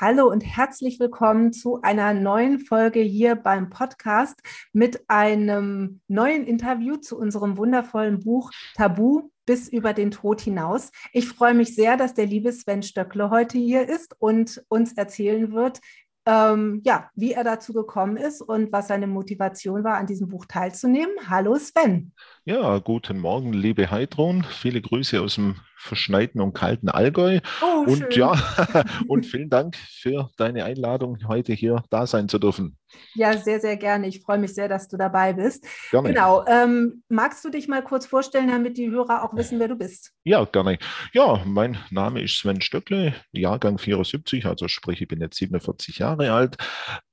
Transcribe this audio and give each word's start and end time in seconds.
Hallo 0.00 0.30
und 0.30 0.42
herzlich 0.42 1.00
willkommen 1.00 1.52
zu 1.52 1.82
einer 1.82 2.14
neuen 2.14 2.60
Folge 2.60 3.00
hier 3.00 3.34
beim 3.34 3.68
Podcast 3.68 4.40
mit 4.72 5.02
einem 5.10 6.02
neuen 6.06 6.46
Interview 6.46 6.98
zu 6.98 7.18
unserem 7.18 7.56
wundervollen 7.56 8.20
Buch 8.20 8.52
Tabu 8.76 9.30
bis 9.44 9.66
über 9.66 9.94
den 9.94 10.12
Tod 10.12 10.40
hinaus. 10.40 10.92
Ich 11.12 11.26
freue 11.26 11.54
mich 11.54 11.74
sehr, 11.74 11.96
dass 11.96 12.14
der 12.14 12.26
liebe 12.26 12.52
Sven 12.52 12.84
Stöckle 12.84 13.30
heute 13.30 13.58
hier 13.58 13.88
ist 13.88 14.14
und 14.20 14.62
uns 14.68 14.92
erzählen 14.92 15.50
wird, 15.50 15.80
ähm, 16.26 16.80
ja, 16.84 17.10
wie 17.16 17.32
er 17.32 17.42
dazu 17.42 17.72
gekommen 17.72 18.16
ist 18.16 18.40
und 18.40 18.70
was 18.70 18.86
seine 18.86 19.08
Motivation 19.08 19.82
war, 19.82 19.96
an 19.96 20.06
diesem 20.06 20.28
Buch 20.28 20.44
teilzunehmen. 20.44 21.12
Hallo 21.28 21.56
Sven. 21.56 22.12
Ja, 22.48 22.78
guten 22.78 23.18
Morgen, 23.18 23.52
liebe 23.52 23.90
Heidrun. 23.90 24.42
Viele 24.42 24.80
Grüße 24.80 25.20
aus 25.20 25.34
dem 25.34 25.56
verschneiten 25.76 26.40
und 26.40 26.54
kalten 26.54 26.88
Allgäu. 26.88 27.40
Oh, 27.60 27.80
und 27.80 27.98
schön. 27.98 28.10
ja, 28.12 28.84
und 29.06 29.26
vielen 29.26 29.50
Dank 29.50 29.76
für 29.76 30.30
deine 30.38 30.64
Einladung, 30.64 31.18
heute 31.28 31.52
hier 31.52 31.82
da 31.90 32.06
sein 32.06 32.26
zu 32.26 32.38
dürfen. 32.38 32.78
Ja, 33.14 33.36
sehr, 33.36 33.60
sehr 33.60 33.76
gerne. 33.76 34.08
Ich 34.08 34.22
freue 34.22 34.38
mich 34.38 34.54
sehr, 34.54 34.66
dass 34.66 34.88
du 34.88 34.96
dabei 34.96 35.34
bist. 35.34 35.66
Gerne. 35.90 36.08
Genau. 36.08 36.42
Ähm, 36.46 37.02
magst 37.10 37.44
du 37.44 37.50
dich 37.50 37.68
mal 37.68 37.84
kurz 37.84 38.06
vorstellen, 38.06 38.48
damit 38.48 38.78
die 38.78 38.90
Hörer 38.90 39.24
auch 39.24 39.36
wissen, 39.36 39.60
wer 39.60 39.68
du 39.68 39.76
bist? 39.76 40.12
Ja, 40.24 40.42
gerne. 40.46 40.78
Ja, 41.12 41.42
mein 41.44 41.76
Name 41.90 42.22
ist 42.22 42.38
Sven 42.38 42.62
Stöckle, 42.62 43.14
Jahrgang 43.30 43.76
74, 43.76 44.46
also 44.46 44.68
sprich, 44.68 45.02
ich 45.02 45.08
bin 45.08 45.20
jetzt 45.20 45.36
47 45.36 45.98
Jahre 45.98 46.32
alt, 46.32 46.56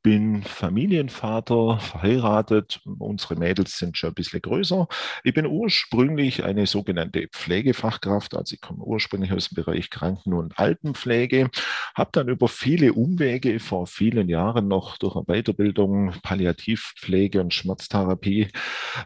bin 0.05 0.43
Familienvater, 0.43 1.79
verheiratet. 1.79 2.79
Unsere 2.99 3.37
Mädels 3.37 3.79
sind 3.79 3.97
schon 3.97 4.11
ein 4.11 4.13
bisschen 4.13 4.39
größer. 4.39 4.87
Ich 5.23 5.33
bin 5.33 5.47
ursprünglich 5.47 6.43
eine 6.43 6.67
sogenannte 6.67 7.27
Pflegefachkraft, 7.27 8.35
also 8.35 8.53
ich 8.53 8.61
komme 8.61 8.83
ursprünglich 8.83 9.33
aus 9.33 9.49
dem 9.49 9.55
Bereich 9.55 9.89
Kranken- 9.89 10.35
und 10.35 10.59
Altenpflege, 10.59 11.49
habe 11.95 12.09
dann 12.13 12.27
über 12.27 12.47
viele 12.47 12.93
Umwege 12.93 13.59
vor 13.59 13.87
vielen 13.87 14.29
Jahren 14.29 14.67
noch 14.67 14.99
durch 14.99 15.15
eine 15.15 15.25
Weiterbildung 15.25 16.13
Palliativpflege 16.21 17.41
und 17.41 17.55
Schmerztherapie 17.55 18.49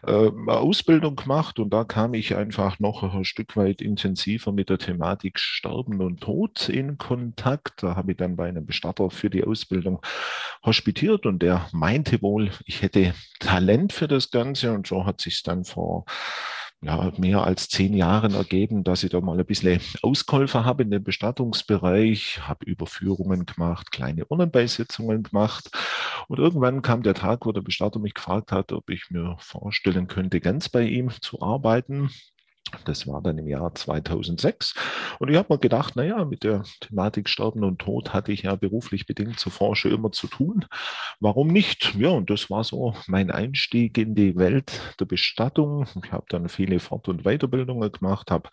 äh, 0.06 0.30
Ausbildung 0.48 1.16
gemacht 1.16 1.58
und 1.58 1.72
da 1.72 1.84
kam 1.84 2.12
ich 2.12 2.36
einfach 2.36 2.78
noch 2.78 3.02
ein 3.02 3.24
Stück 3.24 3.56
weit 3.56 3.80
intensiver 3.80 4.52
mit 4.52 4.68
der 4.68 4.76
Thematik 4.76 5.38
Sterben 5.38 6.02
und 6.02 6.20
Tod 6.20 6.68
in 6.68 6.98
Kontakt. 6.98 7.82
Da 7.82 7.96
habe 7.96 8.12
ich 8.12 8.18
dann 8.18 8.36
bei 8.36 8.50
einem 8.50 8.66
Bestatter 8.66 9.08
für 9.08 9.30
die 9.30 9.44
Ausbildung 9.44 10.02
hospitiert 10.90 11.24
und 11.24 11.40
der 11.40 11.68
meinte 11.72 12.20
wohl, 12.20 12.50
ich 12.64 12.82
hätte 12.82 13.14
Talent 13.38 13.92
für 13.92 14.08
das 14.08 14.30
Ganze 14.30 14.72
und 14.72 14.88
so 14.88 15.06
hat 15.06 15.20
sich 15.20 15.42
dann 15.44 15.64
vor 15.64 16.04
ja, 16.82 17.12
mehr 17.18 17.44
als 17.44 17.68
zehn 17.68 17.94
Jahren 17.94 18.34
ergeben, 18.34 18.82
dass 18.82 19.04
ich 19.04 19.10
da 19.10 19.20
mal 19.20 19.38
ein 19.38 19.46
bisschen 19.46 19.80
Auskäufer 20.02 20.64
habe 20.64 20.82
in 20.82 20.90
dem 20.90 21.04
Bestattungsbereich, 21.04 22.40
habe 22.42 22.64
Überführungen 22.64 23.44
gemacht, 23.46 23.92
kleine 23.92 24.24
Urnenbeisitzungen 24.26 25.22
gemacht. 25.22 25.70
Und 26.26 26.38
irgendwann 26.38 26.82
kam 26.82 27.02
der 27.02 27.14
Tag, 27.14 27.44
wo 27.46 27.52
der 27.52 27.60
Bestatter 27.60 28.00
mich 28.00 28.14
gefragt 28.14 28.50
hat, 28.50 28.72
ob 28.72 28.88
ich 28.90 29.10
mir 29.10 29.36
vorstellen 29.38 30.08
könnte, 30.08 30.40
ganz 30.40 30.70
bei 30.70 30.82
ihm 30.82 31.10
zu 31.20 31.40
arbeiten. 31.42 32.10
Das 32.84 33.06
war 33.06 33.22
dann 33.22 33.38
im 33.38 33.48
Jahr 33.48 33.74
2006. 33.74 34.74
Und 35.18 35.30
ich 35.30 35.36
habe 35.36 35.52
mir 35.52 35.58
gedacht, 35.58 35.96
naja, 35.96 36.24
mit 36.24 36.44
der 36.44 36.64
Thematik 36.80 37.28
Sterben 37.28 37.64
und 37.64 37.78
Tod 37.78 38.12
hatte 38.12 38.32
ich 38.32 38.42
ja 38.42 38.56
beruflich 38.56 39.06
bedingt 39.06 39.38
zuvor 39.38 39.76
schon 39.76 39.92
immer 39.92 40.12
zu 40.12 40.26
tun. 40.26 40.64
Warum 41.20 41.48
nicht? 41.48 41.94
Ja, 41.96 42.10
und 42.10 42.30
das 42.30 42.50
war 42.50 42.64
so 42.64 42.94
mein 43.06 43.30
Einstieg 43.30 43.98
in 43.98 44.14
die 44.14 44.36
Welt 44.36 44.72
der 44.98 45.04
Bestattung. 45.04 45.86
Ich 46.04 46.12
habe 46.12 46.26
dann 46.28 46.48
viele 46.48 46.80
Fort- 46.80 47.08
und 47.08 47.24
Weiterbildungen 47.24 47.92
gemacht, 47.92 48.30
habe 48.30 48.50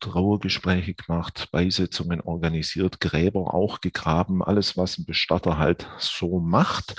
Trauergespräche 0.00 0.94
gemacht, 0.94 1.48
Beisetzungen 1.50 2.20
organisiert, 2.20 3.00
Gräber 3.00 3.54
auch 3.54 3.80
gegraben, 3.80 4.42
alles, 4.42 4.76
was 4.76 4.98
ein 4.98 5.06
Bestatter 5.06 5.56
halt 5.56 5.88
so 5.98 6.40
macht. 6.40 6.94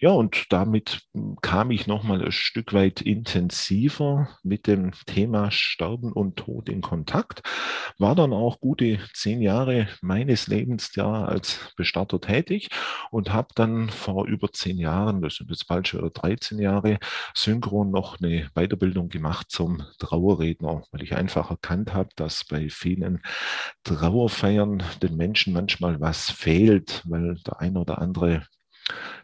Ja, 0.00 0.10
und 0.10 0.46
damit 0.50 1.02
kam 1.40 1.70
ich 1.70 1.86
nochmal 1.86 2.22
ein 2.22 2.32
Stück 2.32 2.72
weit 2.74 3.00
intensiver 3.00 4.28
mit 4.42 4.66
dem 4.66 4.92
Thema 5.06 5.50
Sterben 5.50 5.99
und 6.04 6.36
Tod 6.36 6.68
in 6.68 6.80
Kontakt. 6.80 7.42
War 7.98 8.14
dann 8.14 8.32
auch 8.32 8.60
gute 8.60 8.98
zehn 9.14 9.42
Jahre 9.42 9.88
meines 10.00 10.46
Lebens 10.46 10.94
ja 10.94 11.24
als 11.24 11.72
Bestatter 11.76 12.20
tätig 12.20 12.68
und 13.10 13.32
habe 13.32 13.48
dann 13.54 13.90
vor 13.90 14.26
über 14.26 14.52
zehn 14.52 14.78
Jahren, 14.78 15.22
das 15.22 15.36
sind 15.36 15.50
jetzt 15.50 15.68
bald 15.68 15.88
schon 15.88 16.10
13 16.12 16.58
Jahre, 16.58 16.98
synchron 17.34 17.90
noch 17.90 18.20
eine 18.20 18.48
Weiterbildung 18.54 19.08
gemacht 19.08 19.50
zum 19.50 19.82
Trauerredner, 19.98 20.84
weil 20.90 21.02
ich 21.02 21.14
einfach 21.14 21.50
erkannt 21.50 21.92
habe, 21.94 22.08
dass 22.16 22.44
bei 22.44 22.68
vielen 22.70 23.22
Trauerfeiern 23.84 24.82
den 25.02 25.16
Menschen 25.16 25.52
manchmal 25.52 26.00
was 26.00 26.30
fehlt, 26.30 27.02
weil 27.06 27.36
der 27.46 27.60
ein 27.60 27.76
oder 27.76 27.98
andere 28.00 28.42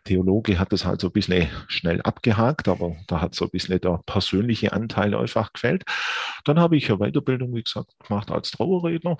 Theologe 0.04 0.59
hat 0.59 0.72
das 0.72 0.84
halt 0.84 1.00
so 1.00 1.09
ein 1.09 1.12
bisschen 1.12 1.49
schnell 1.69 2.00
abgehakt, 2.03 2.69
aber 2.69 2.97
da 3.06 3.21
hat 3.21 3.34
so 3.34 3.44
ein 3.44 3.50
bisschen 3.50 3.81
der 3.81 4.00
persönliche 4.06 4.72
Anteil 4.72 5.15
einfach 5.15 5.53
gefällt. 5.53 5.84
Dann 6.44 6.60
habe 6.60 6.77
ich 6.77 6.88
eine 6.88 6.99
Weiterbildung, 6.99 7.54
wie 7.54 7.62
gesagt, 7.62 7.93
gemacht 8.06 8.31
als 8.31 8.53
Trauerredner. 8.53 9.16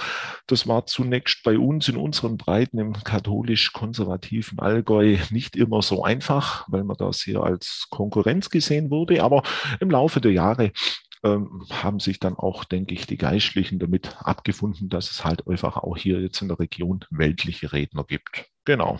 Das 0.47 0.69
war 0.69 0.87
zunächst 0.87 1.43
bei 1.43 1.59
uns 1.59 1.89
in 1.89 1.97
unseren 1.97 2.37
Breiten 2.37 2.79
im 2.79 2.93
katholisch-konservativen 2.93 4.59
Allgäu 4.61 5.19
nicht 5.31 5.57
immer 5.57 5.83
so 5.83 6.05
einfach, 6.05 6.67
weil 6.69 6.85
man 6.85 6.97
das 6.97 7.21
hier 7.23 7.43
als 7.43 7.87
Konkurrenz 7.91 8.51
gesehen 8.51 8.91
wurde. 8.91 9.23
Aber 9.23 9.43
im 9.81 9.91
Laufe 9.91 10.21
der 10.21 10.33
Jahre 10.33 10.73
ähm, 11.25 11.67
haben 11.71 12.01
sich 12.01 12.21
dann 12.21 12.37
auch, 12.37 12.65
denke 12.65 12.95
ich, 12.95 13.07
die 13.07 13.17
Geistlichen 13.17 13.79
damit 13.79 14.17
abgefunden, 14.21 14.89
dass 14.89 15.11
es 15.11 15.25
halt 15.25 15.47
einfach 15.49 15.77
auch 15.79 15.97
hier 15.97 16.21
jetzt 16.21 16.41
in 16.43 16.49
der 16.49 16.59
Region 16.59 17.05
weltliche 17.11 17.73
Redner 17.73 18.05
gibt. 18.05 18.47
Genau. 18.65 18.99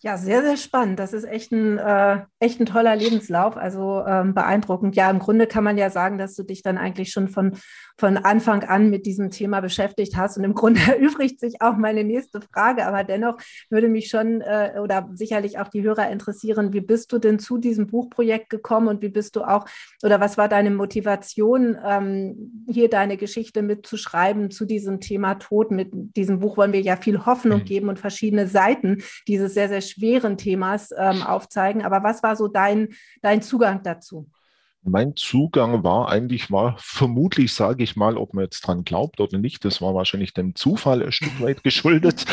Ja, 0.00 0.16
sehr, 0.16 0.42
sehr 0.42 0.56
spannend. 0.56 1.00
Das 1.00 1.12
ist 1.12 1.24
echt 1.24 1.50
ein, 1.50 1.76
äh, 1.76 2.20
echt 2.38 2.60
ein 2.60 2.66
toller 2.66 2.94
Lebenslauf, 2.94 3.56
also 3.56 4.04
ähm, 4.06 4.32
beeindruckend. 4.32 4.94
Ja, 4.94 5.10
im 5.10 5.18
Grunde 5.18 5.48
kann 5.48 5.64
man 5.64 5.76
ja 5.76 5.90
sagen, 5.90 6.18
dass 6.18 6.36
du 6.36 6.44
dich 6.44 6.62
dann 6.62 6.78
eigentlich 6.78 7.10
schon 7.10 7.28
von, 7.28 7.56
von 7.98 8.16
Anfang 8.16 8.62
an 8.62 8.90
mit 8.90 9.06
diesem 9.06 9.30
Thema 9.30 9.60
beschäftigt 9.60 10.16
hast. 10.16 10.38
Und 10.38 10.44
im 10.44 10.54
Grunde 10.54 10.80
erübrigt 10.86 11.40
sich 11.40 11.60
auch 11.60 11.76
meine 11.76 12.04
nächste 12.04 12.40
Frage, 12.40 12.86
aber 12.86 13.04
dennoch 13.04 13.36
würde 13.70 13.88
mich 13.88 14.08
schon 14.08 14.40
äh, 14.40 14.74
oder 14.80 15.10
sicherlich 15.14 15.58
auch 15.58 15.68
die 15.68 15.82
Hörer 15.82 16.08
interessieren, 16.10 16.72
wie 16.72 16.80
bist 16.80 17.12
du 17.12 17.18
denn 17.18 17.38
zu 17.38 17.58
diesem 17.58 17.88
Buchprojekt 17.88 18.50
gekommen 18.50 18.88
und 18.88 19.02
wie 19.02 19.08
bist 19.08 19.34
du 19.36 19.42
auch 19.42 19.66
oder 20.02 20.20
was 20.20 20.38
war 20.38 20.48
deine 20.48 20.70
Motivation, 20.70 21.76
ähm, 21.84 22.64
hier 22.68 22.88
deine 22.88 23.16
Geschichte 23.16 23.62
mitzuschreiben 23.62 24.50
zu 24.50 24.64
diesem 24.64 25.00
Thema 25.00 25.34
Tod? 25.34 25.72
Mit 25.72 25.90
diesem 25.92 26.38
Buch 26.38 26.56
wollen 26.56 26.72
wir 26.72 26.80
ja 26.80 26.96
viel 26.96 27.26
Hoffnung 27.26 27.60
mhm. 27.60 27.64
geben 27.64 27.88
und 27.88 27.98
verschiedene 27.98 28.46
Seiten 28.46 29.02
dieses 29.26 29.54
sehr, 29.54 29.68
sehr 29.68 29.80
schweren 29.80 30.38
Themas 30.38 30.90
ähm, 30.96 31.22
aufzeigen. 31.22 31.82
Aber 31.82 32.04
was 32.04 32.22
war 32.22 32.36
so 32.36 32.46
dein, 32.46 32.88
dein 33.22 33.42
Zugang 33.42 33.82
dazu? 33.82 34.28
Mein 34.88 35.16
Zugang 35.16 35.84
war 35.84 36.08
eigentlich, 36.08 36.50
war 36.50 36.76
vermutlich, 36.78 37.52
sage 37.52 37.82
ich 37.82 37.96
mal, 37.96 38.16
ob 38.16 38.34
man 38.34 38.44
jetzt 38.44 38.60
dran 38.60 38.84
glaubt 38.84 39.20
oder 39.20 39.38
nicht, 39.38 39.64
das 39.64 39.80
war 39.82 39.94
wahrscheinlich 39.94 40.34
dem 40.34 40.54
Zufall 40.54 41.02
ein 41.02 41.12
Stück 41.12 41.40
weit 41.40 41.62
geschuldet. 41.64 42.24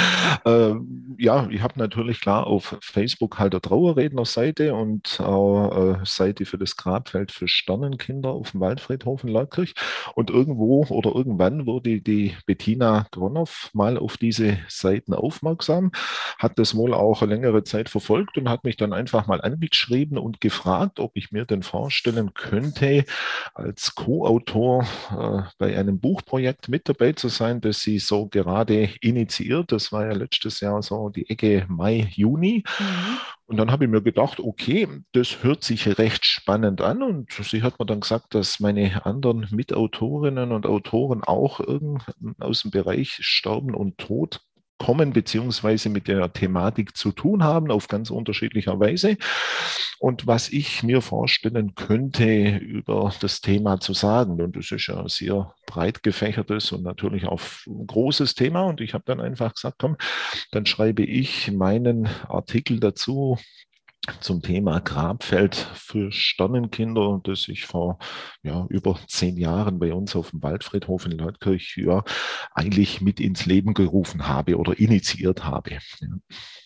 äh, 0.46 0.74
ja, 1.18 1.48
ich 1.50 1.62
habe 1.62 1.80
natürlich 1.80 2.22
klar 2.22 2.48
auf 2.48 2.78
Facebook 2.82 3.40
halt 3.40 3.54
eine 3.54 3.62
Trauerrednerseite 3.62 4.74
und 4.74 5.20
äh, 5.20 6.06
Seite 6.06 6.46
für 6.46 6.58
das 6.58 6.76
Grabfeld 6.76 7.32
für 7.32 7.48
Sternenkinder 7.48 8.30
auf 8.30 8.52
dem 8.52 8.62
Waldfriedhof 8.62 9.24
in 9.24 9.30
Leukirch. 9.30 9.74
Und 10.16 10.30
irgendwo 10.30 10.86
oder 10.90 11.14
irgendwann 11.14 11.66
wurde 11.66 12.02
die 12.02 12.36
Bettina 12.46 13.08
Gronow 13.12 13.70
mal 13.74 13.98
auf 13.98 14.18
diese 14.18 14.58
Seiten 14.68 15.14
aufmerksam, 15.14 15.92
hat 16.38 16.58
das 16.60 16.76
wohl 16.76 16.94
auch 16.94 17.22
eine 17.22 17.34
längere 17.34 17.64
Zeit 17.64 17.90
verfolgt 17.90 18.38
und 18.38 18.50
hat 18.50 18.64
mich 18.64 18.78
dann 18.78 18.94
einfach 18.94 19.28
mal 19.28 19.42
angeschrieben 19.42 20.18
und 20.18 20.42
gefragt, 20.42 21.00
ob 21.00 21.12
ich 21.16 21.32
mir 21.32 21.46
denn 21.46 21.64
vorstellen 21.64 22.34
könnte, 22.34 22.45
als 23.54 23.96
Co-Autor 23.96 24.86
äh, 25.12 25.50
bei 25.58 25.78
einem 25.78 26.00
Buchprojekt 26.00 26.70
mit 26.70 26.88
dabei 26.88 27.14
zu 27.14 27.28
sein, 27.30 27.62
das 27.62 27.82
sie 27.82 28.00
so 28.00 28.28
gerade 28.28 28.90
initiiert. 29.02 29.72
Das 29.72 29.92
war 29.92 30.06
ja 30.06 30.14
letztes 30.14 30.60
Jahr 30.60 30.82
so 30.82 31.10
die 31.10 31.30
Ecke 31.30 31.66
Mai, 31.68 32.08
Juni. 32.12 32.64
Mhm. 32.80 33.18
Und 33.48 33.58
dann 33.58 33.72
habe 33.72 33.86
ich 33.86 33.92
mir 33.92 34.02
gedacht, 34.02 34.40
okay, 34.40 34.88
das 35.12 35.44
hört 35.44 35.64
sich 35.64 36.00
recht 36.00 36.26
spannend 36.26 36.82
an. 36.82 37.04
Und 37.04 37.32
sie 37.32 37.62
hat 37.62 37.80
mir 37.80 37.86
dann 37.86 38.00
gesagt, 38.00 38.34
dass 38.34 38.60
meine 38.60 39.06
anderen 39.06 39.48
Mitautorinnen 39.52 40.52
und 40.52 40.66
Autoren 40.66 41.24
auch 41.24 41.60
aus 42.40 42.62
dem 42.62 42.72
Bereich 42.72 43.18
Sterben 43.22 43.76
und 43.76 43.98
Tod 43.98 44.42
kommen 44.78 45.14
beziehungsweise 45.14 45.90
mit 45.90 46.08
der 46.08 46.32
Thematik 46.34 46.98
zu 46.98 47.12
tun 47.12 47.44
haben 47.44 47.72
auf 47.72 47.88
ganz 47.88 48.10
unterschiedlicher 48.10 48.80
Weise. 48.80 49.18
Und 50.00 50.28
was 50.28 50.50
ich 50.50 50.84
mir 50.84 51.02
vorstellen 51.02 51.76
könnte, 51.76 52.58
über 52.58 53.14
das 53.22 53.42
Thema 53.42 53.80
zu 53.80 53.94
sagen, 53.94 54.42
und 54.42 54.56
das 54.56 54.72
ist 54.72 54.88
ja 54.88 55.00
ein 55.00 55.08
sehr 55.08 55.54
breit 55.66 56.04
gefächertes 56.04 56.72
und 56.72 56.84
natürlich 56.84 57.26
auch 57.26 57.42
ein 57.68 57.88
großes 57.88 58.36
Thema. 58.36 58.64
Und 58.64 58.82
ich 58.82 58.94
habe 58.94 59.06
dann 59.08 59.22
einfach 59.22 59.54
gesagt, 59.54 59.78
komm, 59.80 59.96
dann 60.52 60.66
schreibe 60.66 61.04
ich 61.04 61.52
meinen 61.52 62.08
Artikel 62.28 62.80
dazu 62.80 63.38
zum 64.20 64.42
Thema 64.42 64.80
Grabfeld 64.80 65.56
für 65.56 66.12
Sternenkinder, 66.12 67.22
das 67.24 67.48
ich 67.48 67.66
vor 67.66 68.00
ja, 68.44 68.66
über 68.70 69.00
zehn 69.08 69.38
Jahren 69.38 69.80
bei 69.80 69.94
uns 69.94 70.16
auf 70.16 70.32
dem 70.32 70.44
Waldfriedhof 70.44 71.06
in 71.06 71.14
Leutkirch 71.14 71.78
ja, 71.78 72.04
eigentlich 72.54 73.02
mit 73.02 73.20
ins 73.20 73.46
Leben 73.46 73.74
gerufen 73.74 74.28
habe 74.28 74.58
oder 74.58 74.80
initiiert 74.80 75.46
habe. 75.46 75.72
Ja, 75.72 75.80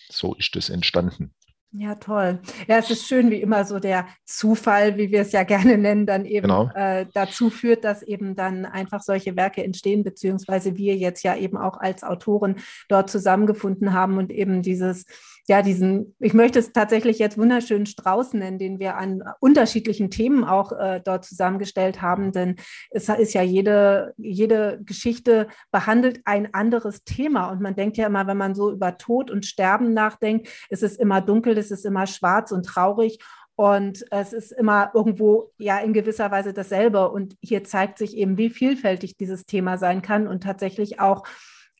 so 0.10 0.36
ist 0.36 0.56
das 0.56 0.70
entstanden. 0.70 1.34
Ja, 1.72 1.94
toll. 1.96 2.40
Ja, 2.68 2.78
es 2.78 2.90
ist 2.90 3.08
schön, 3.08 3.30
wie 3.30 3.42
immer 3.42 3.64
so 3.64 3.78
der 3.78 4.08
Zufall, 4.26 4.98
wie 4.98 5.12
wir 5.12 5.22
es 5.22 5.32
ja 5.34 5.44
gerne 5.44 5.78
nennen, 5.78 6.08
dann 6.08 6.26
eben 6.26 6.48
genau. 6.48 6.72
äh, 6.74 7.06
dazu 7.14 7.52
führt, 7.52 7.84
dass 7.84 8.02
eben 8.02 8.36
dann 8.36 8.66
einfach 8.66 9.02
solche 9.02 9.36
Werke 9.36 9.64
entstehen, 9.64 10.04
beziehungsweise 10.04 10.78
wir 10.78 10.96
jetzt 10.96 11.22
ja 11.22 11.36
eben 11.36 11.58
auch 11.58 11.80
als 11.80 12.04
Autoren 12.04 12.56
dort 12.88 13.12
zusammengefunden 13.12 13.94
haben 13.94 14.18
und 14.18 14.32
eben 14.32 14.64
dieses 14.64 15.06
ja, 15.50 15.64
diesen, 15.64 16.16
ich 16.20 16.36
möchte 16.36 16.60
es 16.60 16.74
tatsächlich 16.74 17.18
jetzt 17.18 17.36
wunderschönen 17.36 17.88
Strauß 17.88 18.34
nennen, 18.34 18.60
den 18.60 18.78
wir 18.78 18.98
an 18.98 19.24
unterschiedlichen 19.40 20.12
Themen 20.12 20.44
auch 20.44 20.72
äh, 20.72 21.02
dort 21.04 21.26
zusammengestellt 21.26 22.04
haben, 22.04 22.32
denn 22.32 22.58
es 22.92 23.10
ist 23.10 23.34
ja 23.34 23.42
jede, 23.42 24.14
jede 24.16 24.80
Geschichte 24.84 25.48
behandelt 25.72 26.22
ein 26.26 26.54
anderes 26.54 27.04
Thema. 27.04 27.50
Und 27.50 27.62
man 27.62 27.76
denkt 27.76 27.98
ja 27.98 28.06
immer, 28.06 28.28
wenn 28.28 28.38
man 28.38 28.54
so 28.54 28.72
über 28.72 28.98
Tod 29.00 29.32
und 29.32 29.44
Sterben 29.44 29.92
nachdenkt, 29.96 30.48
ist 30.70 30.84
es 30.84 30.98
immer 30.98 31.20
dunkel, 31.20 31.58
es 31.58 31.72
ist 31.72 31.84
immer 31.84 32.06
schwarz 32.06 32.52
und 32.52 32.68
traurig. 32.68 33.18
Und 33.56 34.06
es 34.12 34.34
ist 34.34 34.52
immer 34.52 34.92
irgendwo 34.94 35.52
ja 35.58 35.80
in 35.80 35.94
gewisser 35.94 36.30
Weise 36.30 36.54
dasselbe. 36.54 37.10
Und 37.10 37.36
hier 37.42 37.64
zeigt 37.64 37.98
sich 37.98 38.16
eben, 38.16 38.38
wie 38.38 38.52
vielfältig 38.52 39.18
dieses 39.18 39.48
Thema 39.48 39.80
sein 39.80 40.04
kann 40.04 40.28
und 40.28 40.44
tatsächlich 40.44 41.00
auch 41.00 41.24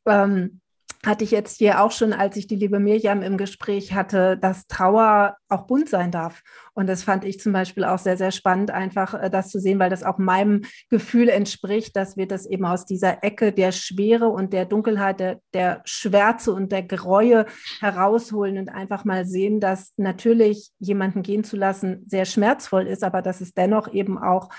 ähm, 0.08 0.60
hatte 1.06 1.24
ich 1.24 1.32
jetzt 1.32 1.60
hier 1.60 1.82
auch 1.82 1.92
schon, 1.92 2.12
als 2.12 2.36
ich 2.36 2.48
die 2.48 2.58
liebe 2.58 2.80
Mirjam 2.80 3.22
im 3.22 3.38
Gespräch 3.38 3.94
hatte, 3.94 4.38
dass 4.38 4.68
Trauer 4.68 5.38
auch 5.48 5.66
bunt 5.66 5.88
sein 5.88 6.12
darf. 6.12 6.42
Und 6.74 6.88
das 6.88 7.04
fand 7.04 7.24
ich 7.24 7.40
zum 7.40 7.54
Beispiel 7.54 7.86
auch 7.86 8.00
sehr, 8.00 8.18
sehr 8.18 8.32
spannend, 8.32 8.72
einfach 8.72 9.14
äh, 9.14 9.30
das 9.30 9.50
zu 9.50 9.60
sehen, 9.60 9.80
weil 9.80 9.90
das 9.90 10.04
auch 10.04 10.18
meinem 10.18 10.64
Gefühl 10.90 11.30
entspricht, 11.30 11.96
dass 11.96 12.18
wir 12.18 12.28
das 12.28 12.46
eben 12.46 12.66
aus 12.66 12.86
dieser 12.86 13.24
Ecke 13.24 13.54
der 13.54 13.72
Schwere 13.72 14.28
und 14.28 14.52
der 14.52 14.66
Dunkelheit, 14.66 15.20
der, 15.22 15.40
der 15.54 15.82
Schwärze 15.86 16.52
und 16.52 16.72
der 16.72 16.84
Gräue 16.84 17.46
herausholen 17.80 18.58
und 18.58 18.70
einfach 18.70 19.06
mal 19.06 19.26
sehen, 19.26 19.62
dass 19.62 19.94
natürlich 19.96 20.72
jemanden 20.80 21.22
gehen 21.22 21.46
zu 21.46 21.56
lassen 21.56 22.04
sehr 22.08 22.26
schmerzvoll 22.26 22.88
ist, 22.88 23.04
aber 23.04 23.22
dass 23.22 23.40
es 23.40 23.54
dennoch 23.54 23.92
eben 23.94 24.18
auch 24.18 24.50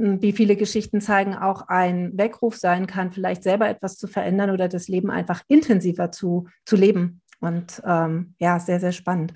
wie 0.00 0.32
viele 0.32 0.56
Geschichten 0.56 1.00
zeigen, 1.00 1.34
auch 1.34 1.68
ein 1.68 2.16
Weckruf 2.16 2.56
sein 2.56 2.86
kann, 2.86 3.12
vielleicht 3.12 3.42
selber 3.42 3.68
etwas 3.68 3.96
zu 3.96 4.06
verändern 4.06 4.50
oder 4.50 4.68
das 4.68 4.88
Leben 4.88 5.10
einfach 5.10 5.42
intensiver 5.48 6.10
zu, 6.10 6.48
zu 6.64 6.76
leben. 6.76 7.20
Und 7.40 7.82
ähm, 7.84 8.34
ja, 8.38 8.58
sehr, 8.58 8.80
sehr 8.80 8.92
spannend. 8.92 9.34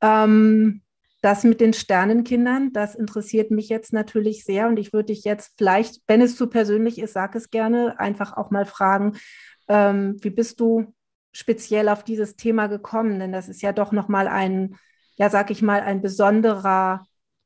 Ähm, 0.00 0.82
das 1.22 1.44
mit 1.44 1.60
den 1.60 1.72
Sternenkindern, 1.72 2.72
das 2.72 2.94
interessiert 2.94 3.50
mich 3.50 3.68
jetzt 3.68 3.92
natürlich 3.92 4.44
sehr. 4.44 4.68
Und 4.68 4.78
ich 4.78 4.92
würde 4.92 5.06
dich 5.06 5.24
jetzt 5.24 5.54
vielleicht, 5.58 6.00
wenn 6.06 6.22
es 6.22 6.36
zu 6.36 6.46
persönlich 6.48 6.98
ist, 6.98 7.12
sag 7.12 7.34
es 7.34 7.50
gerne, 7.50 7.98
einfach 7.98 8.36
auch 8.36 8.50
mal 8.50 8.64
fragen, 8.64 9.16
ähm, 9.68 10.16
wie 10.22 10.30
bist 10.30 10.60
du 10.60 10.94
speziell 11.32 11.88
auf 11.88 12.04
dieses 12.04 12.36
Thema 12.36 12.68
gekommen? 12.68 13.18
Denn 13.18 13.32
das 13.32 13.48
ist 13.48 13.60
ja 13.60 13.72
doch 13.72 13.92
nochmal 13.92 14.28
ein, 14.28 14.76
ja, 15.16 15.28
sag 15.28 15.50
ich 15.50 15.62
mal, 15.62 15.80
ein 15.80 16.00
besonderer 16.00 17.04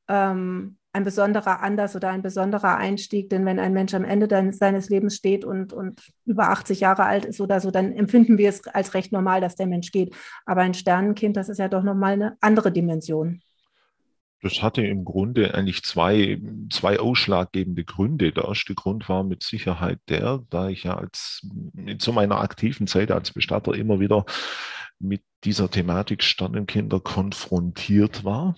ähm, 0.08 0.78
ein 0.94 1.04
besonderer 1.04 1.60
Anlass 1.60 1.96
oder 1.96 2.10
ein 2.10 2.22
besonderer 2.22 2.76
Einstieg, 2.76 3.28
denn 3.28 3.44
wenn 3.44 3.58
ein 3.58 3.72
Mensch 3.72 3.94
am 3.94 4.04
Ende 4.04 4.28
dann 4.28 4.52
seines 4.52 4.88
Lebens 4.88 5.16
steht 5.16 5.44
und, 5.44 5.72
und 5.72 6.00
über 6.24 6.50
80 6.50 6.80
Jahre 6.80 7.04
alt 7.04 7.24
ist 7.24 7.40
oder 7.40 7.60
so, 7.60 7.72
dann 7.72 7.92
empfinden 7.92 8.38
wir 8.38 8.48
es 8.48 8.64
als 8.68 8.94
recht 8.94 9.10
normal, 9.10 9.40
dass 9.40 9.56
der 9.56 9.66
Mensch 9.66 9.90
geht. 9.90 10.14
Aber 10.46 10.60
ein 10.60 10.72
Sternenkind, 10.72 11.36
das 11.36 11.48
ist 11.48 11.58
ja 11.58 11.66
doch 11.68 11.82
nochmal 11.82 12.12
eine 12.12 12.36
andere 12.40 12.70
Dimension. 12.70 13.42
Das 14.40 14.62
hatte 14.62 14.82
im 14.82 15.04
Grunde 15.04 15.54
eigentlich 15.54 15.82
zwei, 15.82 16.40
zwei 16.70 17.00
ausschlaggebende 17.00 17.82
Gründe. 17.82 18.30
Der 18.30 18.44
erste 18.44 18.74
Grund 18.74 19.08
war 19.08 19.24
mit 19.24 19.42
Sicherheit 19.42 19.98
der, 20.08 20.44
da 20.50 20.68
ich 20.68 20.84
ja 20.84 20.96
als, 20.96 21.44
zu 21.98 22.12
meiner 22.12 22.40
aktiven 22.40 22.86
Zeit 22.86 23.10
als 23.10 23.32
Bestatter 23.32 23.74
immer 23.74 23.98
wieder 23.98 24.26
mit 25.00 25.22
dieser 25.42 25.70
Thematik 25.70 26.22
Sternenkinder 26.22 27.00
konfrontiert 27.00 28.22
war 28.22 28.54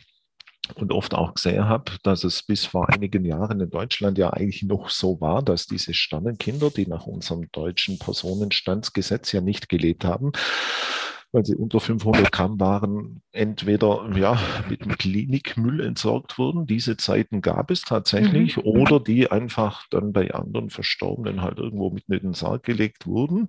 und 0.74 0.92
oft 0.92 1.14
auch 1.14 1.34
gesehen 1.34 1.68
habe, 1.68 1.92
dass 2.02 2.24
es 2.24 2.42
bis 2.42 2.64
vor 2.64 2.88
einigen 2.88 3.24
Jahren 3.24 3.60
in 3.60 3.70
Deutschland 3.70 4.18
ja 4.18 4.30
eigentlich 4.30 4.62
noch 4.62 4.90
so 4.90 5.20
war, 5.20 5.42
dass 5.42 5.66
diese 5.66 5.94
Sternenkinder, 5.94 6.70
die 6.70 6.86
nach 6.86 7.06
unserem 7.06 7.50
deutschen 7.52 7.98
Personenstandsgesetz 7.98 9.32
ja 9.32 9.40
nicht 9.40 9.68
gelebt 9.68 10.04
haben, 10.04 10.32
weil 11.36 11.44
sie 11.44 11.54
unter 11.54 11.80
500 11.80 12.32
Gramm 12.32 12.58
waren, 12.58 13.20
entweder 13.30 14.08
ja, 14.16 14.40
mit 14.70 14.86
dem 14.86 14.96
Klinikmüll 14.96 15.82
entsorgt 15.82 16.38
wurden. 16.38 16.66
Diese 16.66 16.96
Zeiten 16.96 17.42
gab 17.42 17.70
es 17.70 17.82
tatsächlich. 17.82 18.56
Mhm. 18.56 18.62
Oder 18.62 19.00
die 19.00 19.30
einfach 19.30 19.86
dann 19.90 20.14
bei 20.14 20.32
anderen 20.32 20.70
Verstorbenen 20.70 21.42
halt 21.42 21.58
irgendwo 21.58 21.90
mit 21.90 22.04
in 22.08 22.20
den 22.20 22.32
Sarg 22.32 22.62
gelegt 22.62 23.06
wurden. 23.06 23.40
Mhm. 23.40 23.48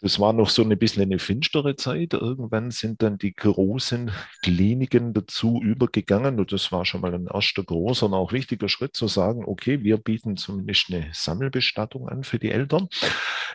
Das 0.00 0.20
war 0.20 0.34
noch 0.34 0.50
so 0.50 0.62
ein 0.62 0.78
bisschen 0.78 1.02
eine 1.02 1.18
finstere 1.18 1.76
Zeit. 1.76 2.12
Irgendwann 2.12 2.70
sind 2.70 3.00
dann 3.00 3.16
die 3.16 3.32
großen 3.32 4.10
Kliniken 4.42 5.14
dazu 5.14 5.62
übergegangen. 5.62 6.38
Und 6.38 6.52
das 6.52 6.70
war 6.72 6.84
schon 6.84 7.00
mal 7.00 7.14
ein 7.14 7.26
erster 7.26 7.64
großer 7.64 8.04
und 8.04 8.12
auch 8.12 8.32
wichtiger 8.32 8.68
Schritt 8.68 8.94
zu 8.94 9.08
sagen, 9.08 9.44
okay, 9.46 9.82
wir 9.82 9.96
bieten 9.96 10.36
zumindest 10.36 10.92
eine 10.92 11.08
Sammelbestattung 11.14 12.06
an 12.06 12.22
für 12.22 12.38
die 12.38 12.50
Eltern. 12.50 12.88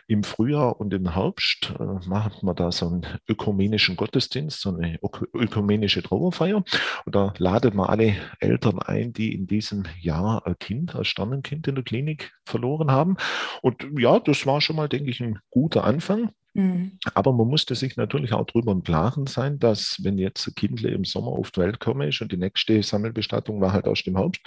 Im 0.08 0.24
Frühjahr 0.24 0.80
und 0.80 0.92
im 0.92 1.14
Herbst 1.14 1.72
äh, 1.78 2.08
machen 2.08 2.46
wir 2.46 2.54
da 2.54 2.72
so 2.72 2.88
einen 2.88 3.06
ökumenischen 3.44 3.96
Gottesdienst, 3.96 4.60
so 4.60 4.74
eine 4.74 4.98
ökumenische 5.34 6.02
Trauerfeier. 6.02 6.64
Und 7.04 7.14
da 7.14 7.34
ladet 7.36 7.74
man 7.74 7.88
alle 7.88 8.16
Eltern 8.40 8.78
ein, 8.78 9.12
die 9.12 9.34
in 9.34 9.46
diesem 9.46 9.84
Jahr 10.00 10.46
ein 10.46 10.58
Kind, 10.58 10.96
ein 10.96 11.04
Sternenkind 11.04 11.68
in 11.68 11.74
der 11.74 11.84
Klinik 11.84 12.32
verloren 12.44 12.90
haben. 12.90 13.16
Und 13.60 13.86
ja, 13.98 14.18
das 14.18 14.46
war 14.46 14.60
schon 14.60 14.76
mal, 14.76 14.88
denke 14.88 15.10
ich, 15.10 15.20
ein 15.20 15.38
guter 15.50 15.84
Anfang. 15.84 16.30
Mhm. 16.54 16.98
Aber 17.14 17.32
man 17.32 17.48
musste 17.48 17.74
sich 17.74 17.96
natürlich 17.96 18.32
auch 18.32 18.46
darüber 18.46 18.72
im 18.72 18.82
Klaren 18.82 19.26
sein, 19.26 19.58
dass 19.58 19.98
wenn 20.02 20.18
jetzt 20.18 20.46
ein 20.46 20.54
Kind 20.54 20.82
im 20.84 21.04
Sommer 21.04 21.32
auf 21.32 21.50
die 21.50 21.60
Welt 21.60 21.80
komme 21.80 22.08
ist 22.08 22.20
und 22.20 22.30
die 22.30 22.36
nächste 22.36 22.82
Sammelbestattung 22.82 23.60
war 23.60 23.72
halt 23.72 23.86
aus 23.86 24.02
dem 24.04 24.16
Herbst, 24.16 24.40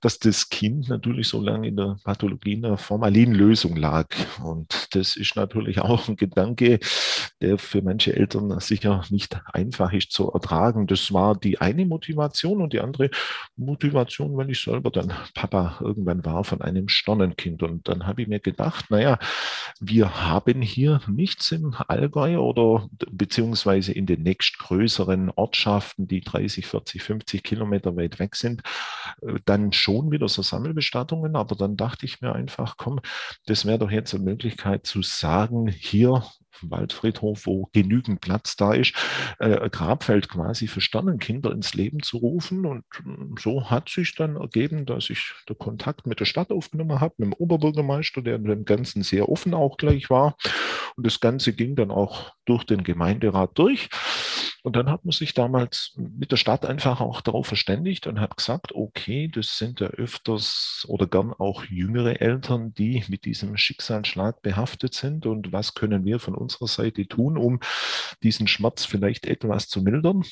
dass 0.00 0.18
das 0.18 0.48
Kind 0.48 0.88
natürlich 0.88 1.28
so 1.28 1.40
lange 1.40 1.68
in 1.68 1.76
der 1.76 1.96
Pathologie 2.02 2.54
in 2.54 2.62
der 2.62 2.78
Formalinlösung 2.78 3.76
lag. 3.76 4.08
Und 4.42 4.88
das 4.92 5.16
ist 5.16 5.36
natürlich 5.36 5.80
auch 5.80 6.08
ein 6.08 6.16
Gedanke, 6.16 6.78
der 7.40 7.58
für 7.58 7.82
manche 7.82 8.14
Eltern 8.16 8.58
sicher 8.60 9.04
nicht 9.10 9.38
einfach 9.52 9.92
ist 9.92 10.12
zu 10.12 10.32
ertragen. 10.32 10.86
Das 10.86 11.12
war 11.12 11.36
die 11.36 11.60
eine 11.60 11.84
Motivation 11.84 12.62
und 12.62 12.72
die 12.72 12.80
andere 12.80 13.10
Motivation, 13.56 14.36
weil 14.36 14.50
ich 14.50 14.60
selber 14.60 14.90
dann 14.90 15.12
Papa 15.34 15.78
irgendwann 15.80 16.24
war 16.24 16.44
von 16.44 16.62
einem 16.62 16.88
Sternenkind. 16.88 17.62
Und 17.62 17.86
dann 17.88 18.06
habe 18.06 18.22
ich 18.22 18.28
mir 18.28 18.40
gedacht, 18.40 18.86
naja, 18.90 19.18
wir 19.80 20.22
haben 20.22 20.62
hier 20.62 21.00
nicht 21.06 21.33
nichts 21.34 21.50
im 21.52 21.74
Allgäu 21.88 22.38
oder 22.38 22.88
beziehungsweise 23.10 23.92
in 23.92 24.06
den 24.06 24.22
nächstgrößeren 24.22 25.30
Ortschaften, 25.34 26.06
die 26.06 26.20
30, 26.20 26.66
40, 26.66 27.02
50 27.02 27.42
Kilometer 27.42 27.96
weit 27.96 28.18
weg 28.18 28.36
sind, 28.36 28.62
äh, 29.22 29.34
dann 29.44 29.72
schon 29.72 30.10
wieder 30.12 30.28
so 30.28 30.42
Sammelbestattungen. 30.42 31.36
Aber 31.36 31.56
dann 31.56 31.76
dachte 31.76 32.06
ich 32.06 32.20
mir 32.20 32.34
einfach, 32.34 32.76
komm, 32.76 33.00
das 33.46 33.66
wäre 33.66 33.78
doch 33.78 33.90
jetzt 33.90 34.14
eine 34.14 34.24
Möglichkeit 34.24 34.86
zu 34.86 35.02
sagen, 35.02 35.68
hier 35.68 36.22
Waldfriedhof, 36.62 37.46
wo 37.46 37.68
genügend 37.72 38.20
Platz 38.20 38.56
da 38.56 38.72
ist, 38.72 38.94
äh, 39.38 39.68
Grabfeld 39.70 40.28
quasi 40.28 40.66
für 40.66 40.80
Sternenkinder 40.80 41.52
ins 41.52 41.74
Leben 41.74 42.02
zu 42.02 42.18
rufen. 42.18 42.66
Und 42.66 42.84
mm, 43.02 43.34
so 43.38 43.70
hat 43.70 43.88
sich 43.88 44.14
dann 44.14 44.36
ergeben, 44.36 44.86
dass 44.86 45.10
ich 45.10 45.32
den 45.48 45.58
Kontakt 45.58 46.06
mit 46.06 46.20
der 46.20 46.24
Stadt 46.24 46.50
aufgenommen 46.50 47.00
habe, 47.00 47.14
mit 47.18 47.26
dem 47.26 47.32
Oberbürgermeister, 47.34 48.22
der 48.22 48.38
dem 48.38 48.64
Ganzen 48.64 49.02
sehr 49.02 49.28
offen 49.28 49.54
auch 49.54 49.76
gleich 49.76 50.10
war. 50.10 50.36
Und 50.96 51.06
das 51.06 51.20
Ganze 51.20 51.52
ging 51.52 51.74
dann 51.74 51.90
auch 51.90 52.32
durch 52.44 52.64
den 52.64 52.84
Gemeinderat 52.84 53.58
durch. 53.58 53.88
Und 54.64 54.76
dann 54.76 54.88
hat 54.88 55.04
man 55.04 55.12
sich 55.12 55.34
damals 55.34 55.92
mit 55.96 56.32
der 56.32 56.38
Stadt 56.38 56.64
einfach 56.64 57.02
auch 57.02 57.20
darauf 57.20 57.46
verständigt 57.46 58.06
und 58.06 58.18
hat 58.18 58.38
gesagt, 58.38 58.74
okay, 58.74 59.28
das 59.28 59.58
sind 59.58 59.80
ja 59.80 59.88
öfters 59.88 60.86
oder 60.88 61.06
gern 61.06 61.34
auch 61.34 61.64
jüngere 61.66 62.22
Eltern, 62.22 62.72
die 62.72 63.04
mit 63.08 63.26
diesem 63.26 63.58
Schicksalsschlag 63.58 64.40
behaftet 64.40 64.94
sind. 64.94 65.26
Und 65.26 65.52
was 65.52 65.74
können 65.74 66.06
wir 66.06 66.18
von 66.18 66.34
unserer 66.34 66.66
Seite 66.66 67.06
tun, 67.06 67.36
um 67.36 67.60
diesen 68.22 68.48
Schmerz 68.48 68.86
vielleicht 68.86 69.26
etwas 69.26 69.68
zu 69.68 69.82
mildern? 69.82 70.24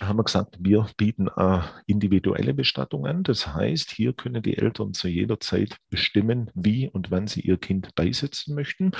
Haben 0.00 0.18
wir 0.18 0.24
gesagt, 0.24 0.56
wir 0.60 0.86
bieten 0.96 1.28
äh, 1.36 1.60
individuelle 1.86 2.52
Bestattung 2.54 3.06
an. 3.06 3.22
Das 3.22 3.54
heißt, 3.54 3.90
hier 3.90 4.12
können 4.12 4.42
die 4.42 4.58
Eltern 4.58 4.92
zu 4.92 5.08
jeder 5.08 5.40
Zeit 5.40 5.76
bestimmen, 5.88 6.50
wie 6.54 6.88
und 6.88 7.10
wann 7.10 7.26
sie 7.26 7.40
ihr 7.40 7.56
Kind 7.56 7.94
beisetzen 7.94 8.54
möchten. 8.54 8.92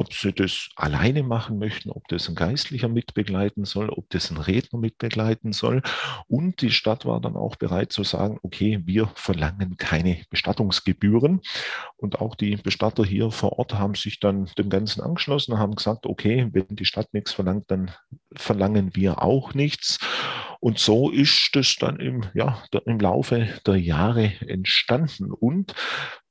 ob 0.00 0.14
sie 0.14 0.32
das 0.32 0.70
alleine 0.76 1.22
machen 1.22 1.58
möchten, 1.58 1.90
ob 1.90 2.08
das 2.08 2.26
ein 2.28 2.34
Geistlicher 2.34 2.88
mitbegleiten 2.88 3.66
soll, 3.66 3.90
ob 3.90 4.08
das 4.08 4.30
ein 4.30 4.38
Redner 4.38 4.78
mitbegleiten 4.78 5.52
soll. 5.52 5.82
Und 6.26 6.62
die 6.62 6.70
Stadt 6.70 7.04
war 7.04 7.20
dann 7.20 7.36
auch 7.36 7.56
bereit 7.56 7.92
zu 7.92 8.02
sagen, 8.02 8.38
okay, 8.42 8.80
wir 8.86 9.08
verlangen 9.14 9.76
keine 9.76 10.22
Bestattungsgebühren. 10.30 11.42
Und 11.98 12.18
auch 12.18 12.34
die 12.34 12.56
Bestatter 12.56 13.04
hier 13.04 13.30
vor 13.30 13.58
Ort 13.58 13.74
haben 13.74 13.94
sich 13.94 14.20
dann 14.20 14.46
dem 14.56 14.70
Ganzen 14.70 15.02
angeschlossen, 15.02 15.58
haben 15.58 15.74
gesagt, 15.74 16.06
okay, 16.06 16.48
wenn 16.52 16.66
die 16.70 16.86
Stadt 16.86 17.12
nichts 17.12 17.32
verlangt, 17.32 17.70
dann 17.70 17.90
verlangen 18.36 18.94
wir 18.94 19.22
auch 19.22 19.54
nichts. 19.54 19.98
Und 20.60 20.78
so 20.78 21.10
ist 21.10 21.50
das 21.54 21.76
dann 21.76 21.98
im, 22.00 22.26
ja, 22.34 22.62
im 22.84 23.00
Laufe 23.00 23.48
der 23.66 23.76
Jahre 23.76 24.32
entstanden. 24.46 25.32
Und 25.32 25.74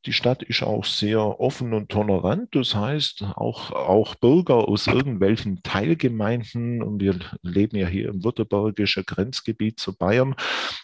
die 0.05 0.13
Stadt 0.13 0.43
ist 0.43 0.63
auch 0.63 0.85
sehr 0.85 1.39
offen 1.39 1.73
und 1.73 1.89
tolerant. 1.89 2.55
Das 2.55 2.73
heißt, 2.73 3.23
auch, 3.35 3.71
auch 3.71 4.15
Bürger 4.15 4.67
aus 4.67 4.87
irgendwelchen 4.87 5.61
Teilgemeinden, 5.63 6.81
und 6.81 7.01
wir 7.01 7.19
leben 7.41 7.77
ja 7.77 7.87
hier 7.87 8.09
im 8.09 8.23
württembergischen 8.23 9.05
Grenzgebiet 9.05 9.79
zu 9.79 9.95
Bayern, 9.95 10.35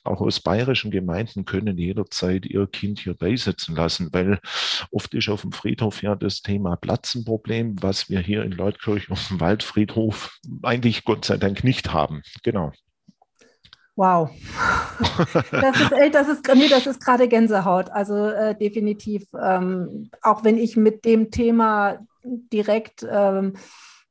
auch 0.04 0.22
aus 0.22 0.40
bayerischen 0.40 0.92
Gemeinden 0.92 1.46
können 1.46 1.78
jederzeit 1.78 2.46
ihr 2.46 2.68
Kind 2.68 3.00
hier 3.00 3.14
beisetzen 3.14 3.76
lassen, 3.76 4.10
weil 4.12 4.40
oft 4.92 5.14
ist 5.14 5.30
auf 5.30 5.42
dem 5.42 5.52
Friedhof 5.52 6.04
ja 6.04 6.16
das 6.16 6.42
Thema 6.42 6.76
Platzenproblem, 6.76 7.82
was 7.82 8.10
wir 8.10 8.20
hier 8.20 8.44
in 8.44 8.52
Leutkirch 8.52 9.10
auf 9.10 9.28
dem 9.30 9.40
Waldfriedhof 9.40 10.40
eigentlich 10.62 11.06
Gott 11.06 11.26
sei 11.26 11.38
Dank 11.38 11.64
nicht 11.64 11.94
haben. 11.94 12.22
Genau. 12.44 12.74
Wow. 13.96 14.30
Das 15.52 15.80
ist, 15.80 15.92
das 16.14 16.28
ist, 16.28 16.48
nee, 16.56 16.68
das 16.68 16.88
ist 16.88 17.04
gerade 17.04 17.28
Gänsehaut. 17.28 17.90
Also 17.90 18.28
äh, 18.28 18.56
definitiv, 18.56 19.26
ähm, 19.42 20.10
auch 20.22 20.44
wenn 20.44 20.58
ich 20.58 20.76
mit 20.76 21.06
dem 21.06 21.32
Thema 21.32 22.00
direkt 22.24 23.06
ähm, 23.10 23.54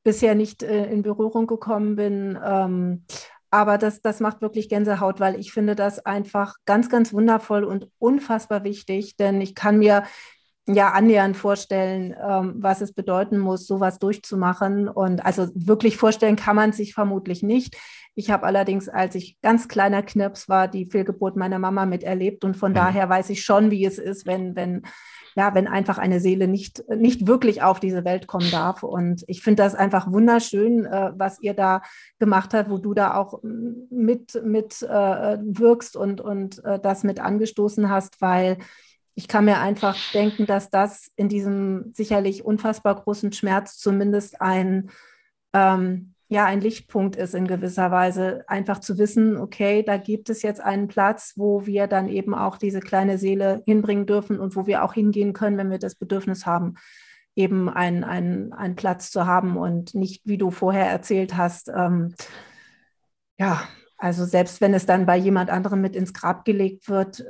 bisher 0.03 0.35
nicht 0.35 0.63
äh, 0.63 0.87
in 0.87 1.03
Berührung 1.03 1.47
gekommen 1.47 1.97
bin. 1.97 2.39
Ähm, 2.45 3.05
aber 3.51 3.79
das, 3.79 4.03
das 4.03 4.21
macht 4.21 4.43
wirklich 4.43 4.69
Gänsehaut, 4.69 5.21
weil 5.21 5.39
ich 5.39 5.53
finde 5.53 5.75
das 5.75 6.05
einfach 6.05 6.57
ganz, 6.65 6.89
ganz 6.89 7.13
wundervoll 7.13 7.65
und 7.65 7.89
unfassbar 7.99 8.65
wichtig, 8.65 9.17
denn 9.17 9.41
ich 9.41 9.55
kann 9.55 9.79
mir 9.79 10.05
ja 10.67 10.93
annähernd 10.93 11.37
vorstellen, 11.37 12.15
ähm, 12.21 12.55
was 12.59 12.81
es 12.81 12.93
bedeuten 12.93 13.39
muss, 13.39 13.67
sowas 13.67 13.99
durchzumachen. 13.99 14.89
Und 14.89 15.25
also 15.25 15.49
wirklich 15.55 15.97
vorstellen 15.97 16.37
kann 16.37 16.57
man 16.57 16.73
sich 16.73 16.95
vermutlich 16.95 17.43
nicht. 17.43 17.77
Ich 18.15 18.31
habe 18.31 18.47
allerdings, 18.47 18.89
als 18.89 19.15
ich 19.15 19.41
ganz 19.43 19.69
kleiner 19.69 20.03
Knirps 20.03 20.49
war, 20.49 20.69
die 20.69 20.87
Fehlgeburt 20.87 21.37
meiner 21.37 21.59
Mama 21.59 21.85
miterlebt 21.85 22.45
und 22.45 22.57
von 22.57 22.71
mhm. 22.71 22.77
daher 22.77 23.09
weiß 23.09 23.31
ich 23.31 23.45
schon, 23.45 23.71
wie 23.71 23.85
es 23.85 23.99
ist, 23.99 24.25
wenn, 24.25 24.55
wenn, 24.55 24.83
ja, 25.37 25.55
wenn 25.55 25.67
einfach 25.67 25.99
eine 25.99 26.21
Seele 26.21 26.47
nicht, 26.47 26.85
nicht 26.89 27.27
wirklich 27.27 27.63
auf 27.63 27.81
diese 27.81 28.05
Welt 28.05 28.27
kommen 28.27 28.51
darf. 28.51 28.85
Und 28.85 29.25
ich 29.27 29.43
finde 29.43 29.65
das 29.65 29.75
einfach 29.75 30.11
wunderschön, 30.11 30.87
äh, 30.87 31.13
was 31.17 31.41
ihr 31.41 31.55
da 31.55 31.83
gemacht 32.19 32.55
habt, 32.55 32.71
wo 32.71 32.79
du 32.79 32.95
da 32.95 33.17
auch 33.17 33.43
mit, 33.43 34.41
mit 34.45 34.81
äh, 34.83 34.87
wirkst 35.43 35.97
und, 35.97 36.21
und 36.21 36.65
äh, 36.65 36.79
das 36.79 37.03
mit 37.03 37.21
angestoßen 37.21 37.91
hast, 37.91 38.21
weil 38.23 38.59
ich 39.15 39.29
kann 39.29 39.45
mir 39.45 39.61
einfach 39.61 39.97
denken, 40.13 40.47
dass 40.47 40.71
das 40.71 41.11
in 41.17 41.29
diesem 41.29 41.93
sicherlich 41.93 42.45
unfassbar 42.45 42.97
großen 42.97 43.33
Schmerz 43.33 43.79
zumindest 43.79 44.41
ein, 44.41 44.91
ähm, 45.53 46.15
ja 46.29 46.45
ein 46.47 46.61
Lichtpunkt 46.61 47.15
ist 47.15 47.35
in 47.35 47.47
gewisser 47.47 47.91
Weise, 47.91 48.45
einfach 48.49 48.81
zu 48.81 48.99
wissen, 48.99 49.37
okay, 49.37 49.85
da 49.85 49.99
gibt 49.99 50.31
es 50.31 50.43
jetzt 50.43 50.61
einen 50.61 50.89
Platz, 50.89 51.35
wo 51.37 51.65
wir 51.65 51.87
dann 51.87 52.09
eben 52.09 52.35
auch 52.35 52.59
diese 52.59 52.81
kleine 52.81 53.19
Seele 53.19 53.63
hinbringen 53.67 54.07
dürfen 54.07 54.41
und 54.41 54.57
wo 54.57 54.67
wir 54.67 54.83
auch 54.83 54.95
hingehen 54.95 55.33
können, 55.33 55.59
wenn 55.59 55.71
wir 55.71 55.79
das 55.79 55.95
Bedürfnis 55.95 56.45
haben, 56.45 56.75
eben 57.37 57.69
einen, 57.69 58.03
einen, 58.03 58.53
einen 58.53 58.75
Platz 58.75 59.11
zu 59.11 59.27
haben 59.27 59.57
und 59.57 59.95
nicht, 59.95 60.23
wie 60.27 60.39
du 60.39 60.51
vorher 60.51 60.87
erzählt 60.91 61.37
hast, 61.37 61.69
ähm, 61.69 62.15
ja, 63.39 63.63
also 63.97 64.25
selbst 64.25 64.61
wenn 64.61 64.75
es 64.75 64.87
dann 64.87 65.07
bei 65.07 65.17
jemand 65.17 65.51
anderem 65.51 65.81
mit 65.81 65.97
ins 65.97 66.13
Grab 66.13 66.45
gelegt 66.45 66.89
wird, 66.89 67.25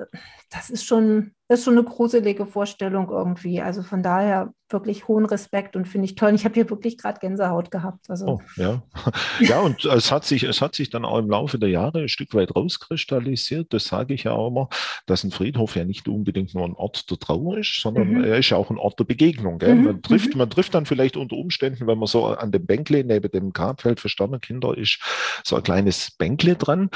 das 0.50 0.70
ist 0.70 0.84
schon, 0.84 1.32
ist 1.48 1.64
schon 1.64 1.76
eine 1.76 1.84
gruselige 1.84 2.46
Vorstellung 2.46 3.10
irgendwie. 3.10 3.60
Also 3.60 3.82
von 3.82 4.02
daher 4.02 4.52
wirklich 4.70 5.08
hohen 5.08 5.26
Respekt 5.26 5.76
und 5.76 5.86
finde 5.86 6.06
ich 6.06 6.14
toll. 6.14 6.30
Und 6.30 6.34
ich 6.36 6.44
habe 6.44 6.54
hier 6.54 6.68
wirklich 6.70 6.96
gerade 6.96 7.20
Gänsehaut 7.20 7.70
gehabt. 7.70 8.08
Also. 8.08 8.26
Oh, 8.26 8.40
ja. 8.56 8.82
ja, 9.40 9.60
und 9.60 9.84
es 9.84 10.10
hat, 10.10 10.24
sich, 10.24 10.42
es 10.42 10.60
hat 10.60 10.74
sich 10.74 10.90
dann 10.90 11.04
auch 11.04 11.18
im 11.18 11.28
Laufe 11.28 11.58
der 11.58 11.68
Jahre 11.68 12.00
ein 12.00 12.08
Stück 12.08 12.34
weit 12.34 12.56
rauskristallisiert. 12.56 13.72
Das 13.72 13.84
sage 13.84 14.14
ich 14.14 14.24
ja 14.24 14.32
auch 14.32 14.48
immer, 14.48 14.68
dass 15.06 15.22
ein 15.22 15.30
Friedhof 15.30 15.76
ja 15.76 15.84
nicht 15.84 16.08
unbedingt 16.08 16.54
nur 16.54 16.64
ein 16.64 16.74
Ort 16.74 17.10
der 17.10 17.18
Trauer 17.18 17.58
ist, 17.58 17.80
sondern 17.80 18.08
mhm. 18.08 18.24
er 18.24 18.38
ist 18.38 18.50
ja 18.50 18.56
auch 18.56 18.70
ein 18.70 18.78
Ort 18.78 18.98
der 18.98 19.04
Begegnung. 19.04 19.58
Mhm. 19.62 19.84
Man, 19.84 20.02
trifft, 20.02 20.32
mhm. 20.32 20.38
man 20.38 20.50
trifft 20.50 20.74
dann 20.74 20.86
vielleicht 20.86 21.16
unter 21.16 21.36
Umständen, 21.36 21.86
wenn 21.86 21.98
man 21.98 22.06
so 22.06 22.26
an 22.26 22.50
dem 22.50 22.66
Bänkle 22.66 23.04
neben 23.04 23.30
dem 23.30 23.52
Grabfeld 23.52 24.00
für 24.00 24.08
Sternenkinder 24.08 24.76
ist, 24.76 24.98
so 25.44 25.56
ein 25.56 25.62
kleines 25.62 26.10
Bänkle 26.12 26.56
dran, 26.56 26.90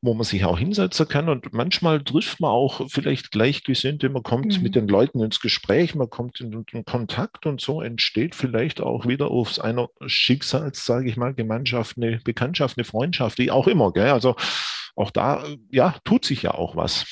wo 0.00 0.14
man 0.14 0.24
sich 0.24 0.44
auch 0.44 0.58
hinsetzen 0.58 1.08
kann. 1.08 1.28
Und 1.28 1.52
manchmal 1.52 2.02
trifft 2.02 2.40
man 2.40 2.50
auch 2.50 2.88
vielleicht 2.88 3.32
Gleichgesinnte, 3.32 4.08
man 4.08 4.22
kommt 4.22 4.56
mhm. 4.56 4.62
mit 4.62 4.74
den 4.74 4.88
Leuten 4.88 5.20
ins 5.22 5.40
Gespräch, 5.40 5.94
man 5.94 6.10
kommt 6.10 6.40
in, 6.40 6.64
in 6.72 6.84
Kontakt 6.84 7.46
und 7.46 7.60
so 7.60 7.82
entsteht 7.82 8.34
vielleicht 8.34 8.80
auch 8.80 9.06
wieder 9.06 9.30
aus 9.30 9.58
einer 9.58 9.88
Schicksals, 10.06 10.84
sage 10.84 11.08
ich 11.08 11.16
mal, 11.16 11.34
Gemeinschaft, 11.34 11.96
eine 11.96 12.20
Bekanntschaft, 12.24 12.78
eine 12.78 12.84
Freundschaft, 12.84 13.38
wie 13.38 13.50
auch 13.50 13.66
immer. 13.66 13.92
Gell? 13.92 14.10
Also 14.10 14.36
auch 14.94 15.10
da, 15.10 15.44
ja, 15.70 15.96
tut 16.04 16.24
sich 16.24 16.42
ja 16.42 16.52
auch 16.52 16.76
was. 16.76 17.04